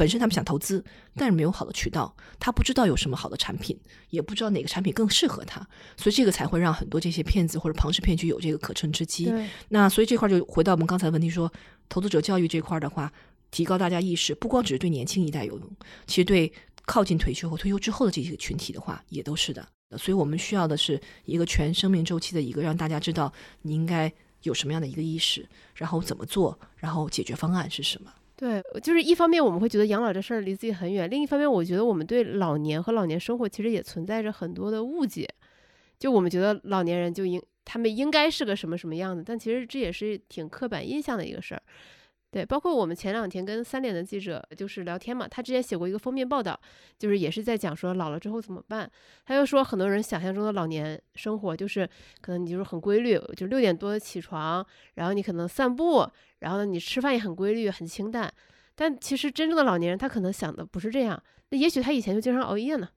[0.00, 0.82] 本身他们想投资，
[1.14, 5.60] 但是没有好的渠道，他不知道有什么好的产品，也不知道哪个产品更适合他，
[5.94, 9.30] 所以这个才会让很多这些骗子或者庞氏骗局有这个可乘之机。
[9.68, 11.52] 那所以这块就回到我们刚才的问题说，
[11.90, 13.12] 投资者教育这块的话，
[13.50, 15.70] 提高大家意识，不光只是对年轻一代有用，
[16.06, 16.50] 其实对
[16.86, 19.68] 靠近退休和退休之后的这些群体的话，也都是的。
[19.98, 23.30] 所以我们需要的是一个全生命周期的一个，让大家知道
[23.60, 24.10] 你应该
[24.44, 28.10] 有什么样的一个意识，然后怎么做，然后解决方案是什么。
[28.40, 35.28] 对，就是一方面我们会觉得养老这事儿离自己很远，另一方面我觉得我们对老年和老年生活其实也存在着很多的误解。
[35.98, 41.60] 就我们觉得老年人就应他们应该是个什么什么样子，但其实这也是挺刻板印象的一个事儿。
[42.32, 46.58] 对，包括我们前两天跟三联的记者就是聊天嘛，他之前写过一个封面报道，
[46.96, 48.88] 就是也是在讲说老了之后怎么办。
[49.26, 51.84] 他就说很多人想象中的老年生活就是
[52.20, 54.64] 可能你就是很规律，就六点多起床，
[54.94, 56.08] 然后你可能散步，
[56.38, 58.32] 然后呢你吃饭也很规律很清淡。
[58.76, 62.88] 但其实真正的老年人他可能想的不是这样，那也许他以前就经常熬夜呢，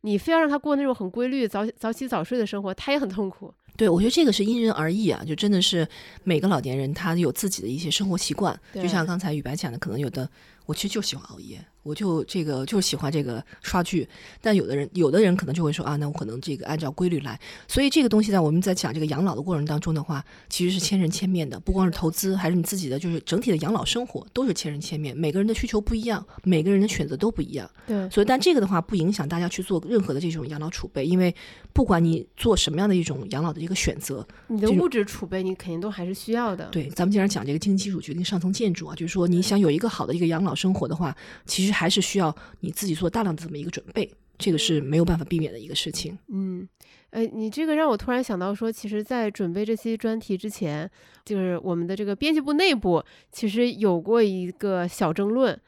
[0.00, 3.52] 你非要让他过那种很规律早早起早睡的生活，他也很痛苦。
[3.78, 5.86] 对，我觉得这个是因人而异啊，就真的是
[6.24, 10.28] 每个老年人他有自己的一些生活习惯，就像刚才雨白讲的，可能有的
[10.68, 11.58] 我其实就喜欢熬夜。
[11.82, 14.06] 我就这个就是喜欢这个刷剧，
[14.42, 17.40] 但有的人有的人可能就会说啊，那我可能这个按照规律来。
[17.66, 25.16] 所以这个东西在我们在讲这个养老的过程当中的话，其实是千人千面的，不光是投资，还是你自己的，就是整体的养老生活都是千人千面。
[25.16, 27.70] 每个人的需求不一样，每个人的选择都不一样。
[27.86, 31.34] 对，所以但这个的话不影响大家去做任何的这种养老储备，因为
[31.72, 36.66] 不管你做什么样的一种养老的一个选择，你的物质储备你肯定都还是需要的。
[36.66, 46.18] 对，咱们经常讲这个经济基础决定上层建筑啊，就是说你想有一个好的一个养老生活的话，其实还是需要你自己做大量的这么一个准备，这个是没有办法避免的一个事情。
[46.28, 46.68] 嗯，
[47.10, 50.90] 呃，你这个让我突然想到说，其实，在准备这期专题之前，
[51.24, 55.58] 就是我们的这个编辑部内部其实有过一个小争论，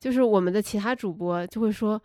[0.00, 2.02] 就是我们的其他主播就会说，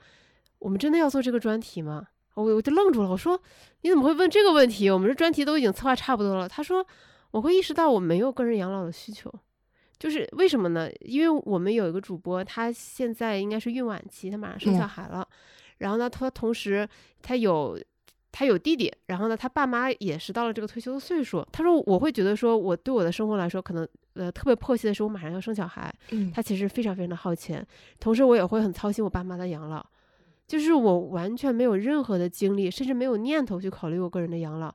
[0.59, 2.05] 我们真的要做这个专题吗？
[2.35, 3.41] 我我就愣住了，我说
[3.81, 4.89] 你怎么会问这个问题？
[4.89, 6.47] 我们这专题都已经策划差不多了。
[6.49, 6.85] 他说
[7.31, 9.33] 我会意识到我没有个人养老的需求。
[9.97, 10.89] 就是为什么呢？
[11.01, 15.27] 因为我们有一个主播，他现在应该是孕晚期，他马上生小孩了。
[15.77, 16.87] 然后呢，他同时
[17.21, 17.79] 他有
[18.31, 21.45] 他有弟弟，然后呢，他爸妈也是到了这个退休的岁数。
[21.51, 25.93] 他说我会觉得说，我对我的生活来说，可能呃特别迫切的是我马上要生小孩。
[26.11, 27.65] 嗯，他其实非常非常的耗钱，
[27.99, 29.85] 同时我也会很操心我爸妈的养老。
[30.47, 34.73] 就是我完全没有任何的精力，甚至没有念头去考虑我个人的养老。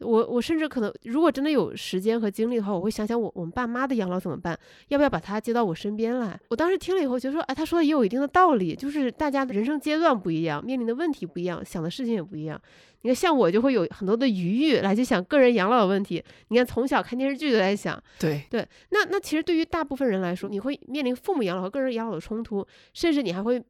[0.00, 6.38] 我我甚至可能，如果真的有时间和精力的话，我会想想我我们爸妈的养老怎么办，要不要把他接到我身边来？
[6.50, 12.60] 我当时听了以后，觉得说，哎，他说的也有一定的道理，就是大家的人生阶段不一样，面临的问题不一样，想的事情也不一样。
[13.02, 16.22] 你看，像我就会有很多的余裕来去想个人养老的问题。
[16.48, 18.66] 你看，从小看电视剧就在想，对对。
[18.90, 23.60] 那那其实对于大部分人来说，你会面临父母养老和个人养老的冲突，甚至你还会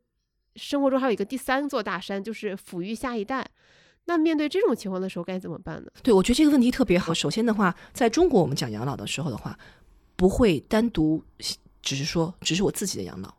[0.57, 3.47] 生活中还有一个第三座大山，就是抚育下一代。
[4.09, 5.91] 那面对这种情况的时候该怎么办呢？
[6.03, 7.13] 对，我觉得这个问题特别好。
[7.13, 9.57] 首先的话，在中国我们讲养老的时候的话，
[10.17, 11.23] 不会单独
[11.83, 13.35] 只是说只是我自己的养老，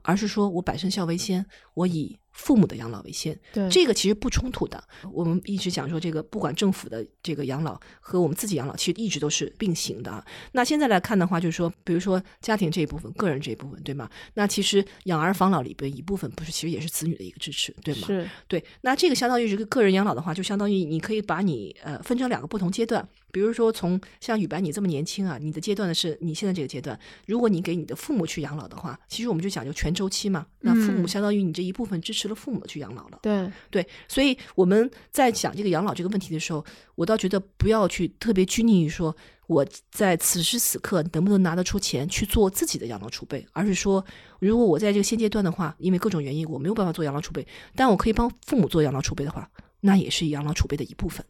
[0.00, 1.44] 而是说我百善孝为先，
[1.74, 2.18] 我以。
[2.34, 4.82] 父母的养老为先，对这个其实不冲突的。
[5.12, 10.22] 我们一直讲说，这个不管政府的这个养老和我们自己养老，其实一直都是并行的啊。
[10.52, 14.10] 那现在来看的话，就是说，比如说家庭这一部分、个人这一部分，对吗？
[14.34, 18.06] 那其实养儿防老里边一部分，不是其实也是子女的一个支持，对吗？
[18.08, 18.62] 是，对。
[18.80, 23.08] 那这个相当于是个个人养老的话，就相当于你可以把你呃分成两个不同阶段。
[23.30, 26.98] 比如说，从像雨白你这么年轻啊，你的阶段呢是你现在这个阶段。
[27.26, 30.46] 如果你给你的父母去养老的话，其实我们就讲究全周期嘛。
[30.60, 32.23] 那父母相当于你这一部分支持。
[32.28, 36.64] 了父母去养老了，对对，所以我们在讲这个养老这个问题的时候，
[36.94, 39.14] 我倒觉得不要去特别拘泥于说
[39.46, 44.04] 我在此时此刻能不能拿得出钱去做自己的养老储备，而是说，
[44.40, 49.50] 如果我在这个现阶段的话，因为各种原因我没有办法做养老储备，但我可以帮父母做养老储备的话，
[49.80, 51.24] 那也是养老储备的一部分。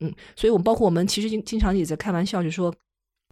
[0.00, 2.74] 嗯，所以我们包括我们其实经经常也在开玩笑，就说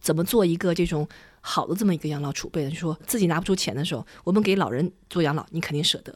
[0.01, 1.07] 怎么做一个这种。
[1.45, 6.13] 好的，这么一个养老储备，就说自己拿不出钱的时候，我们给老人做养老，你肯定舍得；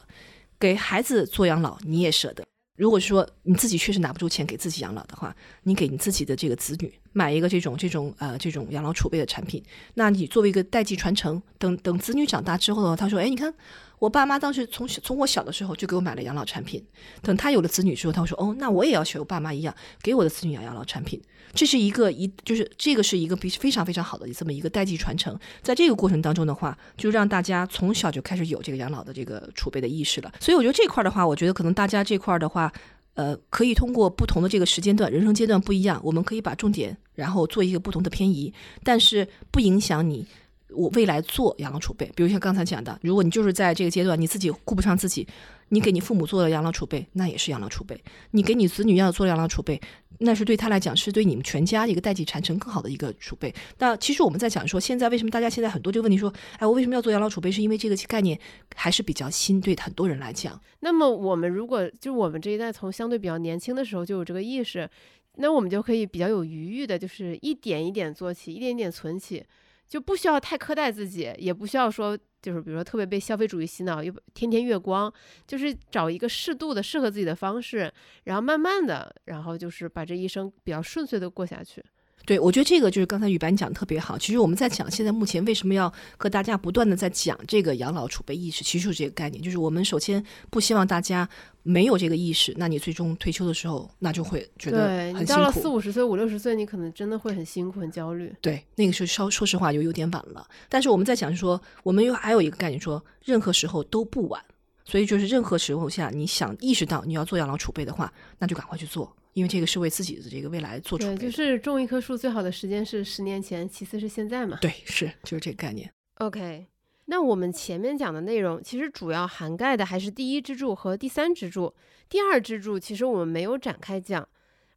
[0.58, 2.44] 给孩子做养老，你也舍得。
[2.76, 5.34] 如果说你自己确实拿不出钱给自己养老的话，
[5.64, 9.62] 你给你自己的这个子女买一个这种这种呃这种养老储备的产品，
[9.94, 13.52] 那你作为一个代际传承，等等子女长大之后的话，他说：“哎，你看。”
[13.98, 16.80] 我爸妈当时从从我小的时候就给我买了养老产品，
[17.20, 21.20] 等他有了子女之后，他说：“哦，那我也要学我爸妈一样，给我的子女养养老产品。”
[21.52, 25.36] 这是一个一，就是这个是一个非非常非常好的这么一个代际传承。
[25.62, 30.32] 在这个过程当中的话，就让大家从小就开始有这个养老的这个储备的意识了。
[30.38, 32.72] 所以我觉得这块的话，我觉得可能大家这块的话，
[33.18, 38.54] 呃，可以通过不同的这个时间段、人生阶段不一样，我们可以把重点然后做一个不同的偏移，
[38.84, 40.24] 但是不影响你。
[40.70, 45.26] 我未来做养老储备，比如像刚才讲的，如果你就是在这个阶段你自己顾不上自己，
[45.70, 47.96] 你给你父母做了养老储备，那也是养老储备；
[48.32, 49.80] 你给你子女要做养老储备，
[50.18, 53.54] 那是对他来讲是对你们全家一个代际传承更好的一个储备。
[53.78, 57.50] 那其实我们在讲说，现在为什么大家现在很多这个问题说，哎，我为什么要做养老储备？
[57.50, 58.38] 是因为这个概念
[58.74, 60.60] 还是比较新，对很多人来讲。
[60.80, 64.88] 那么我们如果就我们这一代从相对比较年轻的时候就有这个意识，
[65.36, 69.42] 那我们就可以比较有余裕的，就是一点一点做起，一点一点存起。
[69.88, 75.12] 就不需要太苛待自己，也不需要说就是比如说特别被消费主义洗脑，又天天月光，
[75.46, 77.92] 就是找一个适度的适合自己的方式，
[78.24, 81.82] 然后慢慢的，然后就是把这一生比较顺遂的过下去。
[82.28, 84.18] 对，我觉得这个就是刚才雨白你讲的特别好。
[84.18, 91.26] 其实我们在讲现在目前为什么要和大家不断的在讲这个养老储备意识，其实就是这个概念，就是我们首先不希望大家
[91.62, 95.66] 没有这个意识，那你最终退休的时候，那就会觉得对你到了四。
[95.68, 98.30] 五十岁、五六十岁，你可能真的会很辛苦、很焦虑。
[98.42, 100.46] 对，那个时候稍说实话就有点晚了。
[100.68, 104.38] 但是我们在讲说，我们又还有一个概念说，任何时候都不晚。
[104.84, 114.58] 所以就是任何时候下，你想意识到你要做养老储备的话，那就赶快去做，因为这个是为自己的这个未来做准备对，就是种一棵树最好的时间是十年前，其次是现在嘛。
[114.60, 115.88] 对，是就是这个概念。
[116.16, 116.66] OK，
[117.04, 121.72] 那我们前面讲的内容其实主要涵盖的还是第一支柱和第三支柱，
[122.08, 124.28] 第二支柱其实我们没有展开讲，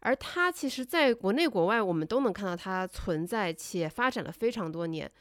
[0.01, 5.11] 而它其实在国内国外我们都能看到它存在且发展了非常多年。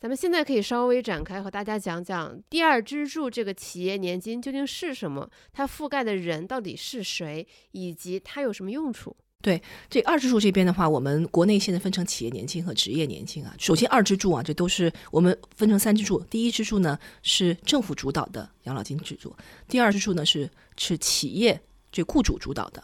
[0.00, 9.16] 咱们现在可以稍微展开和大家讲讲第二支柱这个企业年金究竟是什么，它覆盖的人到底是谁，以及它有什么用处。
[9.42, 13.52] 对这二支柱这边的话，我们国内现在分成企业年金和职业年金啊。
[13.58, 16.20] 首先，二支柱啊，这都是我们分成三支柱。
[16.30, 19.34] 第一支柱呢是政府主导的养老金制度，
[19.66, 22.80] 第二支柱呢是是企业这雇主主导的。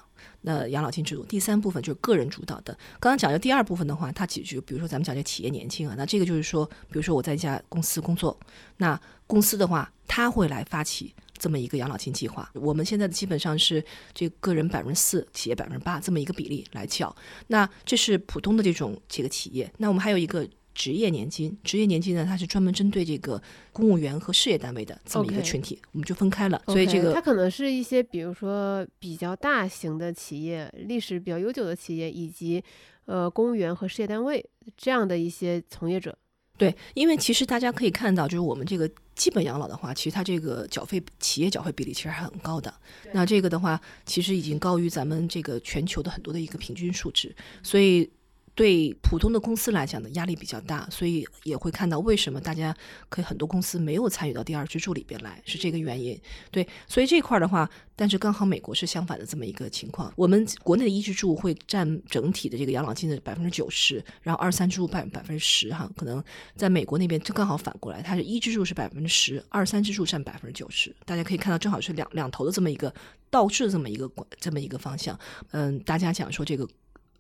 [0.47, 2.73] 那养老金制度，第三部分就是个人主导的。
[3.01, 8.39] 刚刚讲的第二部分的话，它其实就比如说咱们讲这企业年金啊，那这个就是说，比如说我在一家公司工作，
[8.77, 12.51] 那公司的话，它会来发起这么一个养老金计划。
[12.53, 13.83] 我们现在的基本上是
[14.13, 17.15] 这个个人百分之四，企业百分之八这么一个比例来缴。
[17.47, 19.73] 那这是普通的这种这个企业。
[19.79, 23.41] 那我们还有一个职业年金，职业年金呢，它是专门针对这个
[23.73, 26.61] 公务员和事业单位的这么一个群体我们就分开了。
[26.67, 32.63] 所以这个它可能是一些，比如说比较大型的企业、历史比较悠久的企业，以及
[33.07, 34.45] 呃公务员和事业单位
[34.77, 36.19] 这样的一些从业者。
[36.57, 42.73] 对，因为其实大家可以看到，就是我们这个基本养老的话，其实它这个缴费企业缴费比例其实还很高的。
[43.13, 48.11] 那这个的话，其实已经高于咱们这个全球的很多的一个平均数值，所以。
[48.55, 52.75] 对普通的公司来讲呢，压力比较大，所以也会看到为什么大家
[53.09, 56.19] 可以很多公司没有参与到第二支柱里边来，是这个原因。
[56.51, 66.23] 对，所以这块的话，但是刚好美国是相反的这么一个情况，我们国内的一支柱会占整体的这个养老金的百分之九十，然后二三支柱百百分之十哈，可能
[66.55, 72.95] 在美国那边就刚好反过来，它是一支柱是百分之十，二三支柱占百分之九十，大家可以看到正好是两两头的这么一个
[73.31, 75.19] 倒置的这么一个这么一个方向。
[75.51, 76.69] 嗯，大家讲说这个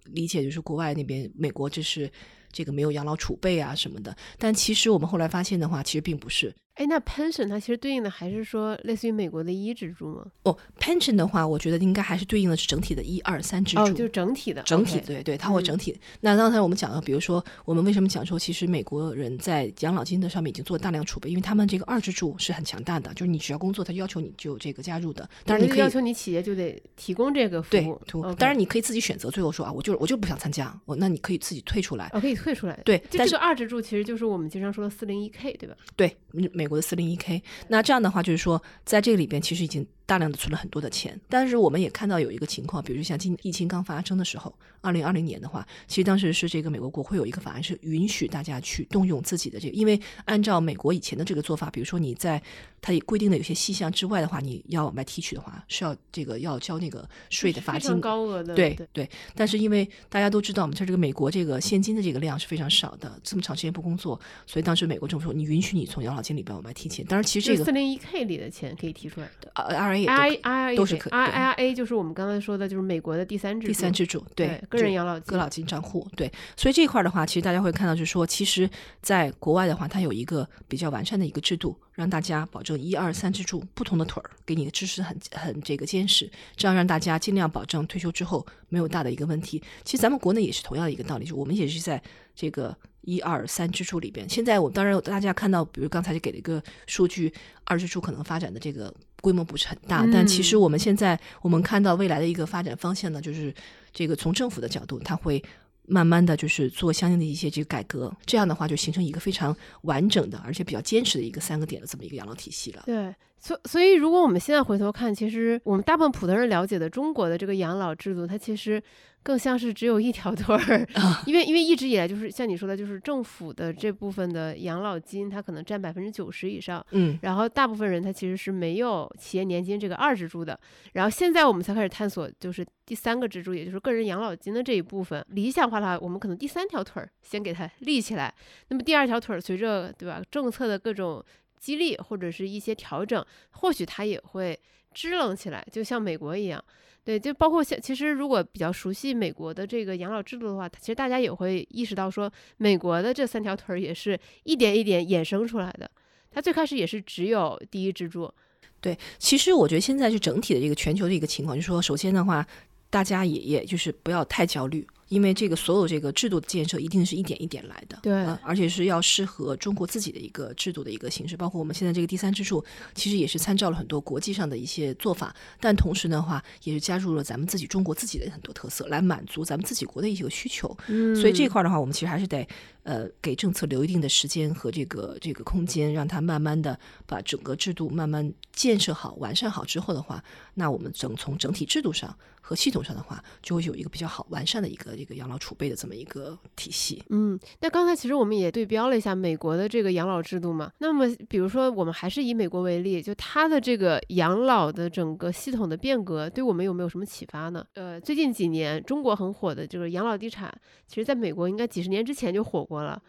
[0.05, 2.11] 理解就是国外那边美国这是
[2.53, 6.55] 这个没有养老储备啊什么的，但其实我们后来发现的话，其实并不是。
[6.75, 10.27] 哎，那 pension 它其实对应的还是说类似于美国的一支柱吗？
[10.43, 13.83] 哦，pension 的话，我觉得应该还是对应的是整体的一二三支柱。
[13.83, 15.97] 哦，就是整体的，整体对对，它会嗯整体。
[16.20, 25.29] 那刚才我们讲到，比如说我们为什么讲说，其实美国人在养老金的上面已经做了大量储备，因为他们这个二支柱是很强大的，就是你只要工作，他就要求你就这个加入的。
[25.45, 32.11] 当然你可以要求你企业就得提供这个服务，对当然你可以自己选择，最后说啊，我就我就不想参加，我那你可以自己退出来。
[32.12, 32.81] 哦可以退出来。
[32.85, 35.77] 对，但是二支柱其实就是我们经常说的四零一 K，对吧？
[35.95, 37.43] 对，嗯美国的四零一 K。
[37.69, 41.19] 那这样的话，就是说，在这个里边，其实已经大量的存了很多的钱。
[41.29, 52.43] 但是我们也看到有一个情况，比如像今疫情刚发生的时候，二零二零年的话，其实当时是这个美国国会有一个法案是允许大家去动用自己的这个，因为按照美国以前的这个做法，比如说你在
[52.81, 57.99] 它也规定的有些细项之外的话，你要往外提取的话，是要这个要交那个税的罚金。
[58.01, 67.07] 高额的，对对，但是因为大家都知道，我们像这个美国这个现金的这个量是非常少的，这么长时间不工作，所以当时美国政府说，你允许你从养老金里边往外提钱。
[67.07, 69.51] 当然，其实这个四零一 K 里的钱可以提出来的。
[69.55, 69.75] 呃
[70.07, 78.68] I I 都是可 I 对 I A 就是我们刚才说的，就是美国的第三支第三支柱，对个人养老金个老金账户，对，所以这一块儿的话，其实大家会看到，就是说，其实
[79.01, 89.62] 在国外的话，它有一个比较完善的一个制度，让大家保证一二三支柱不同的腿儿，给你的支持很很这个坚实，这样让大家尽量保证退休之后没有大的一个问题。
[89.84, 92.03] 其实咱们国内也是同样的一个道理，就我们也是在
[92.34, 94.28] 这个一二三支柱里边。
[94.28, 97.32] 现在我当然大家看到，比如刚才就给了一个数据，
[97.64, 103.55] 二支柱可能发展的这个规模不是很大，但其实嗯我们现在我们看到未来的一个发展方向呢，就是
[103.93, 105.43] 这个从政府的角度，它会。
[105.87, 112.83] 慢慢的就是做相应的一些这个改革，这样的话就形成一个非常完整的，而且比较坚实的一个三个点的这么一个养老体系了。
[112.87, 118.83] 对，所所以如果我们现在回头看，其实我们大部分普通人了解的中国的这个养老制度，它其实
[119.25, 120.87] 更像是只有一条腿儿，
[121.27, 126.85] 因为因为一直以来就是像你说的，就是政府的这部分的养老金，它可能占百分之九十以上。
[126.91, 130.61] 嗯，然后大部分人他其实是没有企业年金这个二支柱的，
[130.93, 135.25] 然后现在我们才开始探索，就是第三个支柱，也就是个人养老金的这一部分。
[135.31, 138.35] 理想化的话，我们可能第三条腿儿先给它立起来，
[138.68, 141.25] 那么第二条腿儿随着对吧政策的各种
[141.59, 144.59] 激励或者是一些调整，或许它也会
[144.95, 146.64] 支棱起来，就像美国一样。
[147.05, 155.90] 对，就包括像其实如果比较熟悉美国的这个养老制度的话，其实大家也会意识到说，美国的这三条腿儿也是一点一点衍生出来的。
[156.30, 158.32] 它最开始也是只有第一支柱。
[158.80, 162.47] 对，其实我觉得现在就整体的这个全球的一个情况，就是说，首先的话，
[162.88, 164.86] 大家也也就是不要太焦虑。
[165.09, 180.77] 因为这个所有这个制度的建设一定是一点一点来的，对，而且是要适合中国自己的一个制度的一个形式，包括我们现在这个第三支柱，其实也是参照了很多国际上的一些做法，但同时的话，也是加入了咱们自己中国自己的很多特色，来满足咱们自己国的一些需求。
[180.89, 182.47] 嗯，所以这块的话，我们其实还是得
[182.83, 190.23] 呃给政策留一定的时间和这个这个空间，让它慢慢的把整个制度慢慢建设好、完善好之后的话，
[190.55, 195.76] 那我们整从整体制度上和系统上的话，就会有一个比较好完善的一个这个养老储备的。
[195.84, 200.72] 这么一个体系，嗯，那刚才其实我们也对标了一下美国的这个养老制度嘛。
[200.78, 207.66] 那么，比如说我们还是以美国为例，就它的这个养老的整个系统的变革，对我们有没有什么启发呢？
[207.74, 210.51] 呃，最近几年中国很火的这个养老地产，
[210.86, 213.03] 其实在美国应该几十年之前就火过了。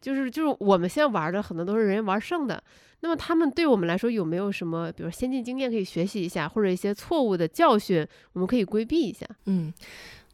[0.00, 2.62] 就是就是我们现在玩的很多都是人家玩剩的。
[3.02, 9.26] 那么他们对我们来说有没有什么，比如先进经验可以学习一下，或者一些错误的教训我们可以规避一下？
[9.44, 9.72] 嗯。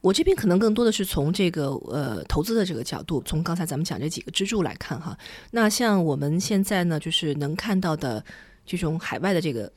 [0.00, 5.18] 我这边可能更多的是从这个呃投资的这个角度，从刚才咱们讲这几个支柱来看哈。
[5.50, 8.24] 那像我们现在呢，就是能看到的
[8.64, 9.70] 这种海外的这个，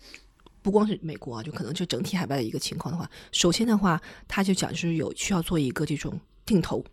[0.61, 6.85] 不光是美国啊，就可能就整体海外的一个情况的话，首先的话，他就讲就是有需要做一个这种定投。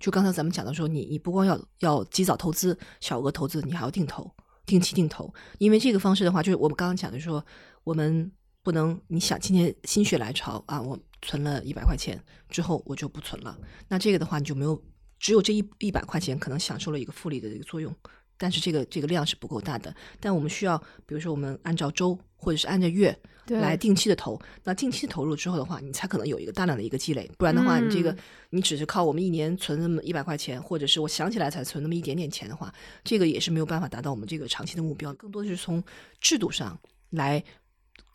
[0.00, 4.28] 就刚才咱们讲的说，你你不光要要及早投资、小额投资，你还要定投、
[4.66, 7.44] 定期定投，因为这个方式的话，就是我们刚刚讲的说，
[7.82, 8.30] 我们
[8.62, 10.98] 不能你想今天心血来潮啊，我。
[11.26, 13.58] 存了一百块钱之后，我就不存了。
[13.88, 14.78] 那这个的话，你就没有
[15.18, 17.90] 只有这一一百块钱可能享受了一个复利的这个作用，
[18.36, 19.96] 但是这个这个量是不够大的。
[20.20, 24.38] 但我们需要，比如说我们按照周或者是按着月来定期的投。
[24.62, 27.28] 那定期投入之后的话，你才可能有一个大量的一个积累。
[27.38, 28.14] 不然的话，你这个
[28.50, 32.72] 你只是靠我们一年存那么一百块钱，或者是我想起来才存那么一点点钱的话，
[33.02, 35.12] 这个也是没有办法达到我们这个长期的目标。
[35.14, 35.82] 更多的是从
[36.20, 36.78] 制度上
[37.10, 37.42] 来。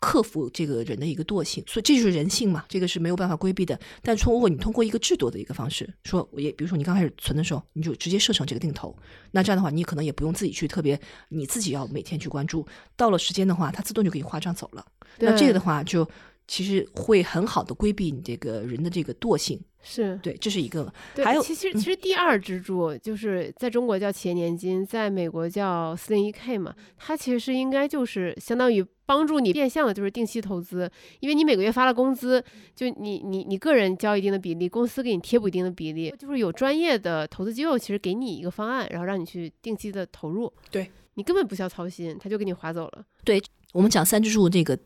[0.00, 3.78] 克服这个人的一个惰性，所以这就是人性嘛，这个是没有办法规避的。
[4.02, 8.96] 但通过你通过一个制度的一个方式，说我也比如说你刚开始存的时候，你就直接设成这个定投，
[9.30, 10.98] 那这样的话，你可能也不用自己去特别，
[11.28, 12.66] 你自己要每天去关注。
[12.96, 14.84] 到了时间的话，它自动就给你划账走了。
[15.18, 16.08] 那这个的话，就
[16.48, 19.60] 其实会很好的规避你这个人的这个惰性。
[19.82, 20.92] 是对，这是一个。
[21.24, 32.44] 还有，其实其实第二支柱就是在中国叫企业年金，在美国叫四零一 K 嘛，它其实应该就是相当于帮助你变相的，就是定期投资，因为你每个月发了工资，
[32.76, 43.04] 就你你你个人交一定的比例，公司给你贴补一定的比例，就是有专业的投资机构其实给你一个方案，然后让你去定期的投入，对你根本不需要操心，他就给你划走了。
[43.24, 44.78] 对我们讲三支柱这个。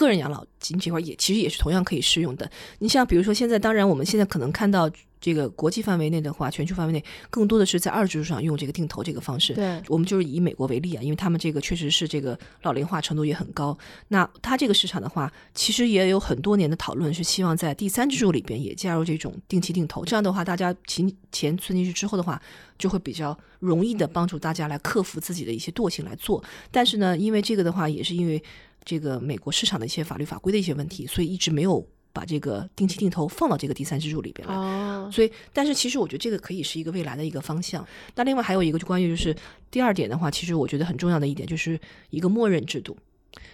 [0.00, 2.50] 个人养老金这块也其实也是同样可以适用的。
[2.78, 4.90] 你像比如说现在，当然我们现在可能看到
[5.20, 9.52] 这个国际范围内的话，全球范围内更多的是在二支柱上用这个定投这个方式。
[9.52, 13.76] 对，我们就是以美国为例啊，因为他们这个确实是这个老龄化程度也很高。
[14.08, 20.02] 那它这个市场的话，其实也有很多年的讨论，是希望在第三支柱里边也加入这种定期定投。
[20.06, 22.40] 这样的话，大家钱钱存进去之后的话，
[22.78, 26.42] 就会比较容易的帮助大家来克服自己的一些惰性来做。
[26.70, 28.42] 但是呢，因为这个的话，也是因为。
[28.84, 34.54] 这个美国市场的一些法律法规的一些问题，所以一直没有把这个定期定投放到这个第三支柱里边来。
[34.54, 37.86] 哦，所以，但是其实我觉得这个可以是一个未来的一个方向。
[38.14, 39.34] 那另外还有一个就关于就是
[39.70, 41.78] 第二点的话，其实我觉得很重要的一点就是
[42.10, 42.96] 一个默认制度。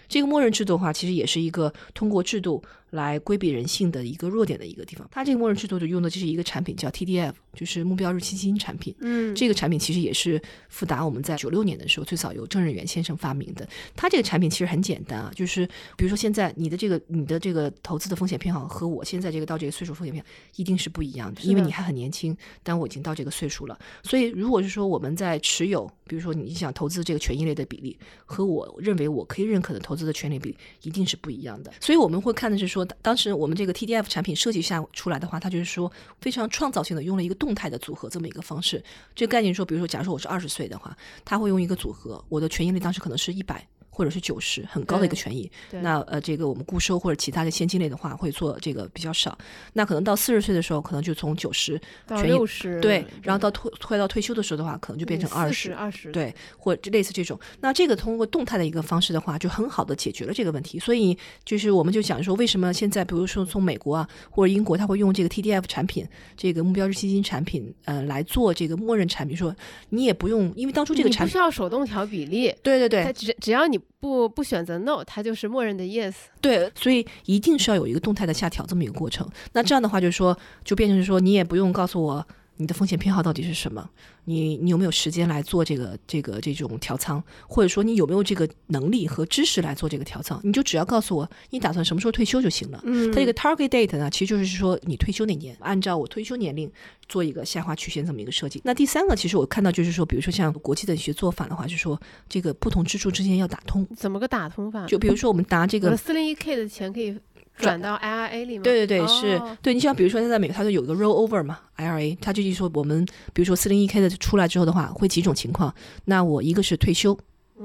[0.09, 2.63] 这个默认制度的话，其实也是一个通过制度。
[2.97, 8.93] 来规避人性的一个弱点的一个地方，它这个默认制度就用的就是一个产品叫 TDF，就是目标日期基金产品。
[9.01, 13.69] 嗯，这个产品其实也是富达我们在九六年的时候最早由郑任元先生发明的。
[13.95, 15.67] 它这个产品其实很简单啊，就是
[15.97, 23.79] 比如说现在你的这个你的这个投资的风险偏好和我现在这个到这个岁数风险偏好一定是不一样的，因为你还很年轻，但我已经到这个岁数了。
[24.03, 31.71] 所以如果是说我们在持有，比如说你想投资这个权益类的比例和我认为我可以认可的投资的权利比例一定是不一样的。
[31.81, 32.86] 所以我们会看的是说。
[33.03, 38.83] 当时我们这个 TDF 产品设计下出来的话，它就是说非常创造性的用了一个动态的组合这么一个方式。
[39.15, 43.67] 这个概念说，比如说，假如说我是二十岁的话，他会用一个组合，我的权益率当时可能是一百。
[43.97, 45.51] 或者是九十，很高的一个权益。
[45.71, 49.37] 那呃，这个我们固收或者其他的现金类的话，会做这个比较少。
[49.73, 57.41] 那可能到四十岁的时候，可能就从九十到六十，对，然后到退快到退休的时候的话，可能就变成二十，二十，对，或者类似这种。
[57.61, 60.79] 那这个通过动态的一个方式的话，就很好的解决了这个问题。
[60.79, 69.57] 所以就是我们就讲说，为什么现在比如说从美国啊或者英国，他会用这个 TDF 产品，这个目标日期金产品，呃，来做这个默认产品，说
[69.89, 73.81] 你也不用，因为当初这个产品不需要手动调比例，对对对，只只要你。
[74.01, 76.15] 不不选择 no，它就是默认的 yes。
[76.41, 79.29] 对，所以一定是要有一个动态的下调这么一个过程。
[79.53, 82.27] 那这样的话，就是说，就变成是说，你也不用告诉我。
[82.59, 83.89] 你的风险偏好到底是什么？
[84.25, 90.41] 你你有没有时间来做这个这个这种调仓，或者说你有没有这个能力和知识来做这个调仓？
[90.43, 92.81] 你就只要告诉我你打算什么时候退休就行了。
[92.85, 96.71] 嗯，它这个 target date 呢，其实就是说你退休那年，按照我退休年龄
[97.09, 98.61] 做一个下滑曲线这么一个设计。
[98.65, 103.87] 那第三个，其实我看到就是说，比如说像国际的一些做法的话，就是说这个不同支柱之间要打通。
[103.97, 104.87] 怎么个打通法？
[104.87, 107.17] 就比如说我们拿这个四零一 k 的钱可以。
[107.57, 108.63] 转到 IRA 里吗？
[108.63, 109.73] 对对对，是对。
[109.73, 115.75] 你像比如说，现在美国，他就有一个 roll over 嘛，IRA，他就是说，我们比如说四零一 k 的出来之后的话，会几种情况。
[116.05, 117.19] 那我一个是退休，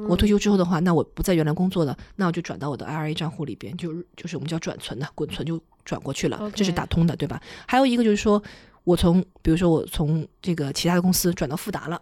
[0.07, 7.41] 我退休之后的话，那我不在原来工作了，那我就转到我的 IRA 账户里边，就就是我们叫转存的，滚存就转过去了，这是打通的，对吧？
[7.67, 8.41] 还有一个就是说，
[8.83, 12.01] 我从比如说我从这个其他的公司转到富达了，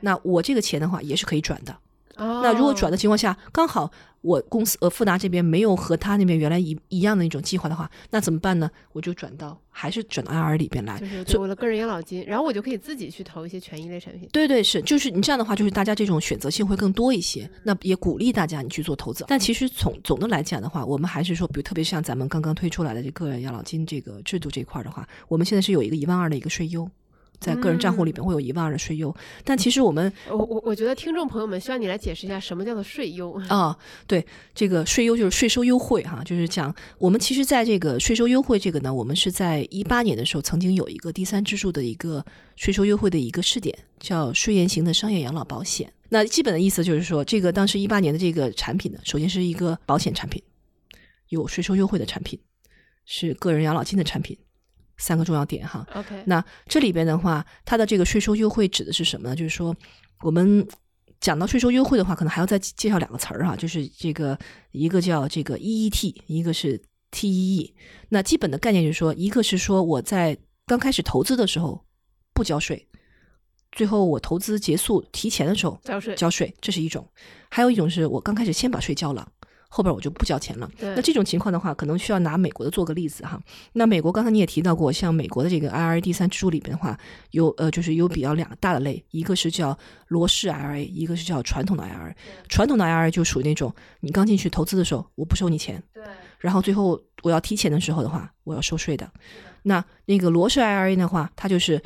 [0.00, 1.76] 那我这个钱的话也是可以转的。
[2.18, 3.90] 那如果转的情况下，刚好
[4.22, 8.68] 我公司呃富达这边没有和他那边原来一一样的那种计划的话，那怎么办呢？
[8.92, 14.28] 我就转到还是转到 IR 里边来，就是我的个人养老金，然后我就可以自己去投一些权益类产品。
[14.32, 19.24] 对对是，就是你这样的话，就是大家这种选择性会更多一些，那也鼓励大家你去做投资。
[19.28, 26.90] 但其实从总的来讲的话，我们还是说，比如特别像咱们刚刚推出来的这个人养老金这个制度这块的话，我们现在是有一个一万二的一个税优。
[27.40, 29.14] 在个人账户里边会有一万二的税优，
[29.44, 33.76] 但其实我们，我我我觉得听众朋友们需要你来解释一下什么叫做税优啊？
[34.06, 34.24] 对，
[34.54, 42.24] 这个税优就是税收优惠哈，就是讲我们其实在这个税收优惠这个呢，我们是在一八年的时候曾经有一个第三支柱的一个
[42.56, 45.92] 税收优惠的一个试点，叫税延型的商业养老保险。
[46.08, 50.42] 那基本的意思就是说，这个当时一八年的这个产品呢，首先是一个保险产品，
[51.28, 52.38] 有税收优惠的产品，
[53.04, 54.38] 是个人养老金的产品。
[54.98, 59.36] 三个重要点哈，OK，那这里边的话，它的这个税收优惠指的是什么呢？
[59.36, 59.74] 就是说，
[60.22, 60.66] 我们
[61.20, 64.38] 讲到税收优惠的话，可能还要再介绍两个词儿哈，就是这个
[64.72, 67.72] 一个叫这个 EET，一个是 TEE。
[68.08, 70.36] 那基本的概念就是说，一个是说我在
[70.66, 71.84] 刚开始投资的时候
[72.32, 72.88] 不交税，
[73.72, 77.02] 最后我投资结束提前的时候交税，交税，这是一种；
[77.50, 79.28] 还有一种是我刚开始先把税交了。
[79.68, 80.70] 后边我就不交钱了。
[80.80, 83.40] 那这种情况的话，可能需要拿美国的做个例子哈。
[83.72, 86.98] 那美国刚才你也提到过，像美国的这个 IRA 第三支柱里边的话，
[87.32, 89.76] 有呃就是有比较两大的类，一个是叫
[90.08, 92.14] 罗氏 IRA，一个是叫传统的 IRA。
[92.48, 96.02] 传统的 IRA 就属于那种你刚进去投资的时候，我不收你钱，对。
[96.38, 99.10] 然后最后我要提钱的时候的话，我要收税的。
[99.62, 101.82] 那那个罗氏 IRA 的话，它就是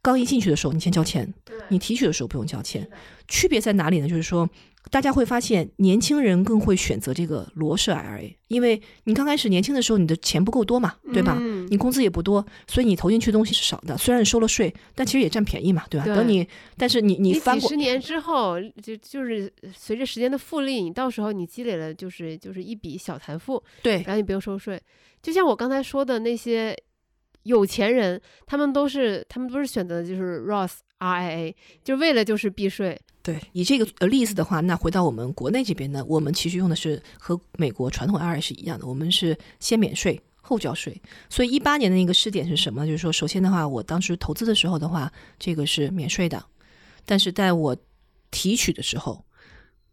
[0.00, 1.32] 刚一进去的时候你先交钱，
[1.68, 2.88] 你提取的时候不用交钱。
[3.28, 4.08] 区别在哪里呢？
[4.08, 4.48] 就是说。
[4.90, 11.36] 大家会发现，年轻人更会选择这个罗氏 IRA，因为你刚开始年轻的时候，你的钱不够多嘛，对吧？
[11.68, 13.96] 你工资也不多，所以你投进去的东西是少的。
[13.98, 16.06] 虽然你收了税，但其实也占便宜嘛，对吧？
[16.06, 24.80] 等你，但是你你翻几十年之后，就就是随着时间的复利，你到时候你积累了就是就是一笔小财富，对，然后你不用收税。
[25.22, 26.76] 就像我刚才说的那些
[27.44, 33.00] 有钱人，他们都是他们都是选择就是 Roth R I A 就为了就是避税。
[33.22, 41.00] 对，以这个呃例子的话，那回到我们国内这边呢，我们其实用的是和美国传统 IRA 是一样的，我们是先免税后交税。
[41.30, 42.84] 所以一八年的那个试点是什么？
[42.86, 46.44] 就是说，首先的话，我当时投资的时候的话，这个是免税的，
[47.06, 47.74] 但是在我
[48.30, 49.24] 提取的时候，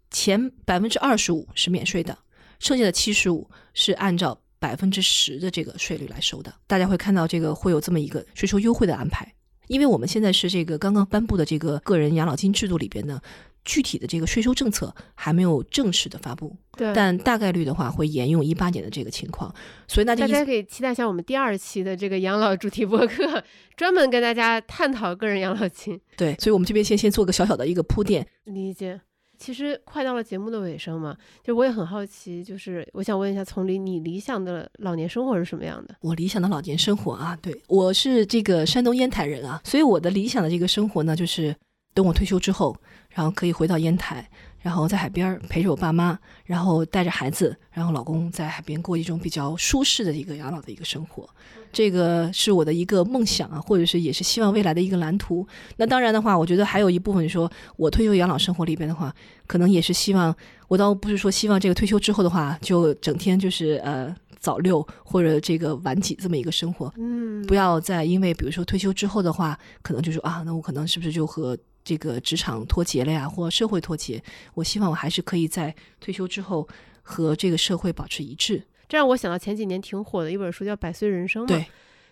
[0.09, 2.17] 前百分之二十五是免税的，
[2.59, 6.53] 剩下的七十五是按照百分之十的这个税率来收的。
[6.67, 9.33] 大家会看到这个会有这么一个税收优惠的安排。
[9.71, 13.21] 因为我们现在是这个刚刚颁布的这个个人养老金制度里边呢，
[13.63, 19.53] 具体的这个税收政策还没有正式的发布，对，但大概率的话会沿用一八年的这个情况，
[19.87, 23.41] 所以大家可以期待一下我们第二期的这个养老主题播客，
[23.77, 25.97] 专门跟大家探讨个人养老金。
[26.17, 28.99] 对，所以我们这边先先做个小小的一个铺垫，理解。
[29.41, 35.95] 其实快到了节目的尾声嘛，就我也很好奇，就是我想问一下丛林，你理想的老年生活是什么样的？
[36.01, 41.55] 我理想的老年生活啊，对我是这个山东烟台人啊，所以我的理想的这个生活呢，就是
[41.95, 42.77] 等我退休之后，
[43.09, 44.29] 然后可以回到烟台。
[44.61, 51.27] 然后在海边陪着我爸妈，然后带着孩子，然后老公在海边过一种比较舒适的一个养老的一个生活，
[51.71, 55.45] 这个是我的一个梦想啊，或者是也是希望未来的一个蓝图。
[55.77, 59.13] 那当然的话，我觉得还有一部分说，我退休养老生活里边的话，
[59.47, 60.35] 可能也是希望，
[60.67, 74.21] 我倒不是说希望这个退休之后的话，就整天就是呃早六或者这个晚几这么一个生活，嗯，不要再因为比如说退休之后的话，可能就说啊，那我可能是不是就和这个职场脱节了呀，或社会脱节。
[74.53, 76.67] 我希望我还是可以在退休之后
[77.01, 78.63] 和这个社会保持一致。
[78.87, 81.55] 这让我想到前几年挺火的一本书，叫《百岁人生》嘛。
[81.55, 81.65] 对，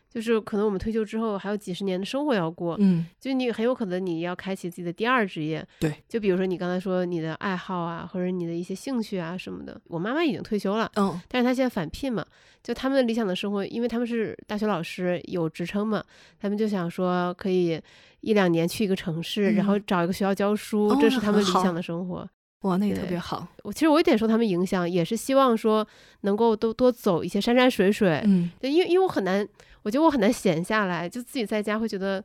[0.10, 5.66] 就是可能我们退休之后还有几十年的生活要过，嗯，就你很有可能你要开启自己的第二职业。
[5.80, 9.80] 对，就比如说你刚才说你的爱好啊，或者你的一些兴趣啊什么的。
[9.86, 12.26] 我妈妈已经退休了，嗯，但是她现在返聘嘛，
[12.64, 16.03] 就他们的理想的生活，因为他们是大学老师，有职称嘛，
[16.39, 17.80] 他们就想说可以
[18.22, 22.28] 一两年去一个城市，然后嗯找一个学校教书，哦这是他们理想的生活。
[22.64, 25.88] 哇，那也特别好，我其实我有点受他们影响，也是希望说
[26.22, 28.22] 能够多多走一些山山水水。
[28.26, 29.47] 嗯，对，因为因为我很难，
[29.84, 32.23] 我觉得我很难闲下来，就自己在家会觉得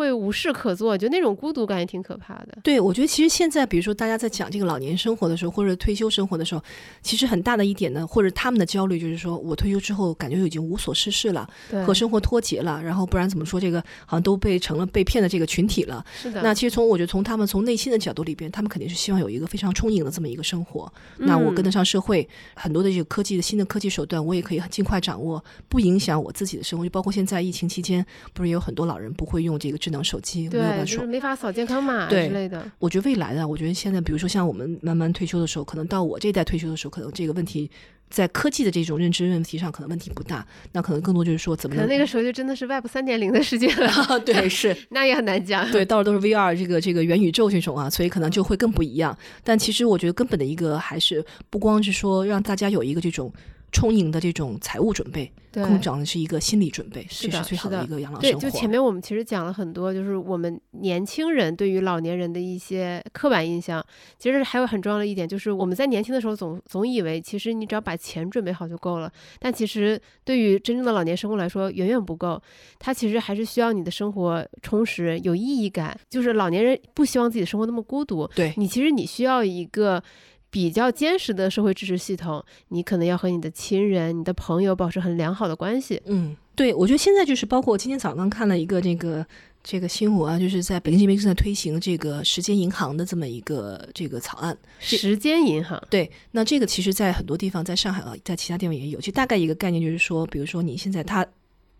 [0.00, 2.58] 会无事可做，就那种孤独感也挺可怕的。
[2.62, 6.62] 对，我觉得其实现在，比如说大家在讲这个老年生活的时候，或者退休生活的时候，
[7.02, 16.02] 其实很大的一点呢，或者他们的焦虑就是说，我退休之后感觉已经无所事事了，对，和生活脱节了，然后不然怎么说这个好像都被成了被骗的这个群体了。
[16.16, 16.40] 是的。
[16.42, 20.90] 那其实从我觉得从他们从内心的角度里边，他们肯定是希望有一个非常充盈的这么一个生活。
[21.18, 26.84] 那我跟得嗯上社会，很多的这个科技的新的科技手段，我也可以很尽快掌握，不影响我自己的生活。
[26.84, 32.64] 就包括现在疫情期间，不是也有很多老人不会用这个智能手机，没有办对，法说就是没法扫健康码之类的。
[32.78, 37.70] 我觉得未来的，我觉得现在，比如说像我们慢慢退休的时候，可能到我这一代退休的时候，可能这个问题
[38.08, 40.46] 在科技的这种认知问题上，可能问题不大。
[40.72, 45.70] 那可能更多就是说，怎么可能那个时候就真的是 Web 三点零的世界了， 对是 那也很难讲。
[45.70, 49.16] 对，到时候都是 VR 这个这个元宇宙这种啊，所以可能就会更不一样。
[49.44, 53.32] 但其实我觉得根本的一个还是不光是说让大家有一个这种
[53.72, 58.50] 充盈的这种财务准备，对更重要的是一个心理准备，是是最好的一个养老对，生活。
[58.50, 63.84] 就前面我们其实讲了很多，就是我们年轻人对于老年人的一些刻板印象。
[64.18, 69.10] 其实还有很重要的一点，就是我们在年轻的时候总总以为，其实你只要把钱准备好就够了。
[69.38, 72.40] 但其实对于真正的老年生活来说，远远不够。
[72.78, 75.98] 它其实还是需要你的生活充实、有意义感。
[76.08, 80.02] 就是老年人不希望自己的生活那么孤独，对，你其实你需要一个。
[80.50, 86.00] 比较坚实的社会支持系统，你可能要和你的亲人、你的朋友保持很良好的关系。
[86.06, 89.24] 嗯，对，我觉得现在就是包括我今天早上看了一个这个
[89.62, 94.56] 这个新闻啊，就是在北京这边正在推行这个时间银行的这么一个这个草案。
[94.80, 99.00] 时间银行，对，那这个其实，在很多地方，在上海啊，在其他地方也有。
[99.00, 101.24] 就大概一个概念就是说，比如说你现在他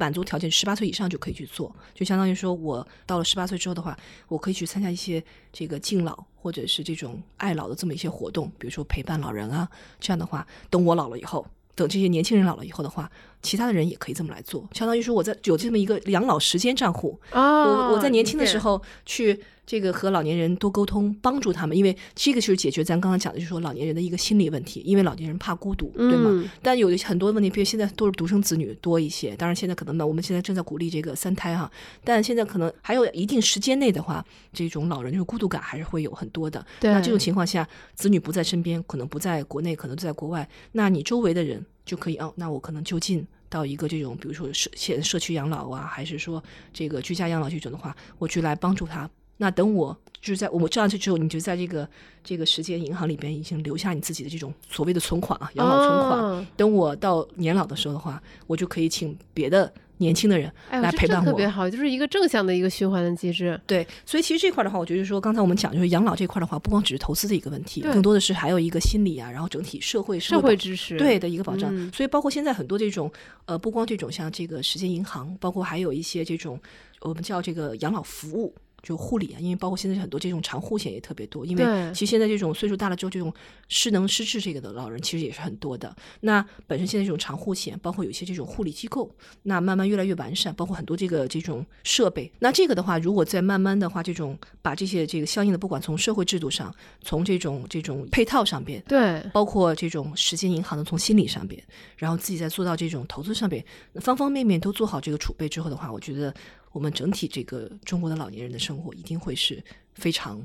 [0.01, 3.94] 满足条件，十八岁以上就可以去做，就相当于说我到了十八岁之后的话，
[4.28, 5.22] 我可以去参加一些
[5.53, 9.68] 这个敬老或者是这种爱老的这么一些活动，比如说陪伴老人啊，
[10.01, 11.46] 这样的话，等我老了以后。
[11.76, 13.11] 等这些年轻人老了以后的话，
[13.43, 26.30] 其他的人也可以这么来做，相当于说我在有这么一个养老时间账户，哦，我我在年轻的时候去这个和老年人多沟通，帮助他们，因为这个就是解决咱刚刚讲的，就是说老年人的一个心理问题，因为老年人怕孤独，对吗？
[26.32, 31.70] 嗯但有很多问题，比如现在都是独生子女多一些，当然现在可能呢，我们现在正在鼓励这个三胎哈，
[32.05, 36.64] 但现在可能还有一定时间内的话，这种老人就是孤独感还是会有很多的。
[36.80, 46.41] 对，那这种情况下，子女不在身边，可能不在国内，可能就在国外，那你周围的人就可以哦，那我可能就近到一个这种，比如说社现社区养老啊，还是说
[46.72, 49.11] 这个居家养老这种的话，我去来帮助他。
[49.38, 51.88] 那等我就是在我这样去之后，你就在这个
[52.22, 56.20] 这个时间银行里边已经留下你自己的这种所谓的存款啊，养老存款。
[56.20, 63.61] 哦等我到年老的时候的话，我就可以请别的年轻的人来陪伴我特别好，就是一个正向的一个循环的机制。
[63.66, 71.70] 对，所以其实这块的话，我觉得说，刚才我们讲就是养老这块的话，不光只是投资的一个问题，更多的是还有一个心理啊，然后整体社会社会保支持，对的一个保障。
[71.72, 73.11] 嗯所以包括现在很多这种
[73.44, 76.59] 呃，不光这种像这个时间银行，包括还有一些这种
[77.01, 78.55] 我们叫这个养老服务。
[78.83, 83.33] 就护理啊，因为包括现在很多这种长护险也特别多，因为其实现在这种岁数大了之后，这种
[83.68, 85.95] 失能失智这个的老人其实也是很多的。
[86.20, 92.33] 那本身现在这种长护险，包括有一些这种护理机构，那慢慢越来越完善，包括很多这个这种设备。
[92.39, 101.62] 那这个的话，如果再慢慢的话，这种把这些这个相应的，不管从社会制度上，从这种这种配套上边，对，包括这种时间银行的从心理上边，
[101.97, 103.64] 然后自己再做到这种投资上边，
[103.97, 106.35] 方方面面都做好这个储备之后的话，我觉得
[106.73, 109.62] 我们整体这个中国的老年人的生活一定会是
[109.95, 110.41] 非常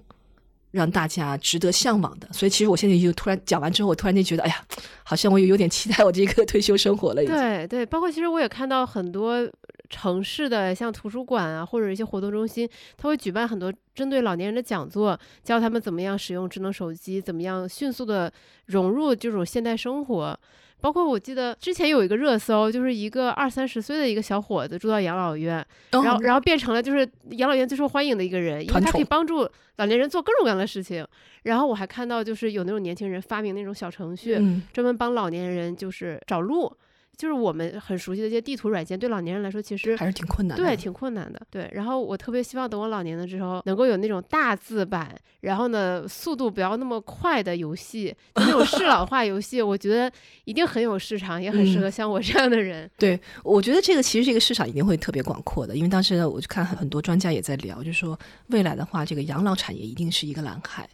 [0.72, 2.28] 让大家值得向往的。
[2.34, 4.66] 所以其实我现在就突然讲完之后，我突然间觉得，哎呀，
[5.04, 7.24] 好像我有有点期待我这个退休生活了。
[7.24, 9.50] 对对，包括其实我也看到很多
[9.90, 12.68] 城市的像图书馆啊，或者一些活动中心，
[12.98, 18.32] 他会举办很多针对老年人的讲座，教他们怎么样使用智能手机，怎么样迅速的
[18.66, 20.40] 融入这种现代生活。
[20.82, 31.06] 包括我记得之前有一个热搜，就是一个二三十岁的一个小伙子住到养老院，然后哦然后变成了就是养老院最受欢迎的一个人，因为他可以帮助老年人做各种各样的事情。
[31.44, 36.72] 然后我还看到就是有那种年轻人发明那种小程序，嗯，专门帮老年人就是找路。
[37.18, 40.64] 就是我们很熟悉的一些地图软件，对老年人来说其实还是挺困难的。
[40.64, 41.42] 对，挺困难的。
[41.50, 50.12] 对，然后我特别希望等我老年的时候，能够有那种大字版，然后呢速度不要那么快的游戏，就那种适老化游戏，我觉得
[50.44, 52.90] 一定很有市场，也很适合像我这样的人。
[52.98, 60.90] 对，我觉得这个其实这个市场一定会特别广阔的，因为当时呢，我就看很多专家也在聊，就是说未来的话，这个养老产业一定是一个蓝海。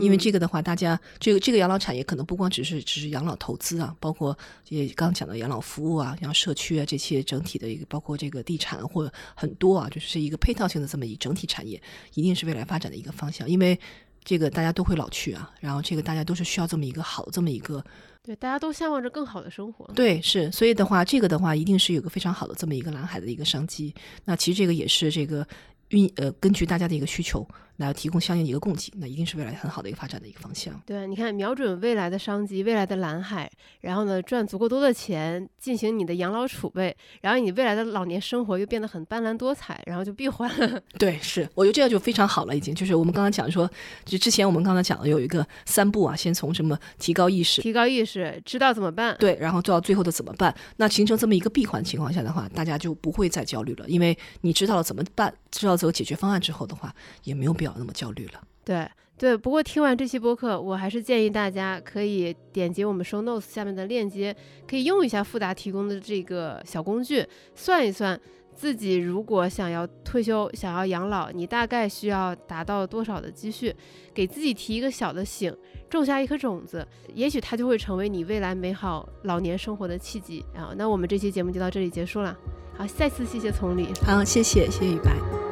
[0.00, 4.36] 因为这个的话，大家这个这个养老产业可能不光只是只是养老投资啊，包括
[4.68, 11.80] 也刚刚讲的养老服务啊、养社区啊这些整体的一个，包括这个地产或很多啊，就是一个配套性的这么一整体产业，
[12.14, 13.48] 一定是未来发展的一个方向。
[13.48, 13.78] 因为
[14.22, 17.82] 这个大家都会老去啊，然后这个大家都是需要这么一个好这么一个，
[18.22, 19.90] 对，大家都向往着更好的生活。
[19.94, 23.94] 对，是，所以的话，这个的话一定是有个非常好的这么一个蓝海的一个商机。
[24.24, 25.46] 那其实这个也是这个
[25.88, 27.46] 运呃，根据大家的一个需求。
[27.86, 30.80] 来提供相应的一个供给，那一定是未来很好的一个发展的一个方向。
[30.86, 33.50] 对，你看，瞄准未来的商机，未来的蓝海，
[33.80, 40.50] 然后呢，赚足够多的钱进行你的养老储备，然后你未来的老年生活又变得很斑斓多彩，然后就闭环。
[40.98, 43.70] 对，是，我觉得这样就非常好了，已经就是我们刚刚讲说，
[44.04, 58.42] 就之前我们刚才讲的有一个三步啊，先从什么提高意识，提高意识，知道怎么办，对，然后做到最后的怎么办，那形成这么一个闭环情况下的话，大家就不会再焦虑了，因为你知道了怎么办，知道这个解决方案之后的话，也没有必要那么焦虑了。
[58.64, 64.34] 对对，不过听完这期播客，我还是建议大家可以点击我们 show notes 下面的链接，
[64.66, 68.18] 可以用一下富达提供的这个小工具，算一算
[68.54, 73.74] 自己如果想要退休、想要养老，你大概需要达到多少的积蓄，
[74.14, 75.54] 给自己提一个小的醒，
[75.90, 80.42] 种下一颗种子，也许它就会成为你未来美好老年生活的契机。
[80.54, 82.34] 然后，那我们这期节目就到这里结束了。
[82.74, 83.88] 好，再次谢谢从理。
[84.02, 85.49] 好，谢谢，谢谢雨白。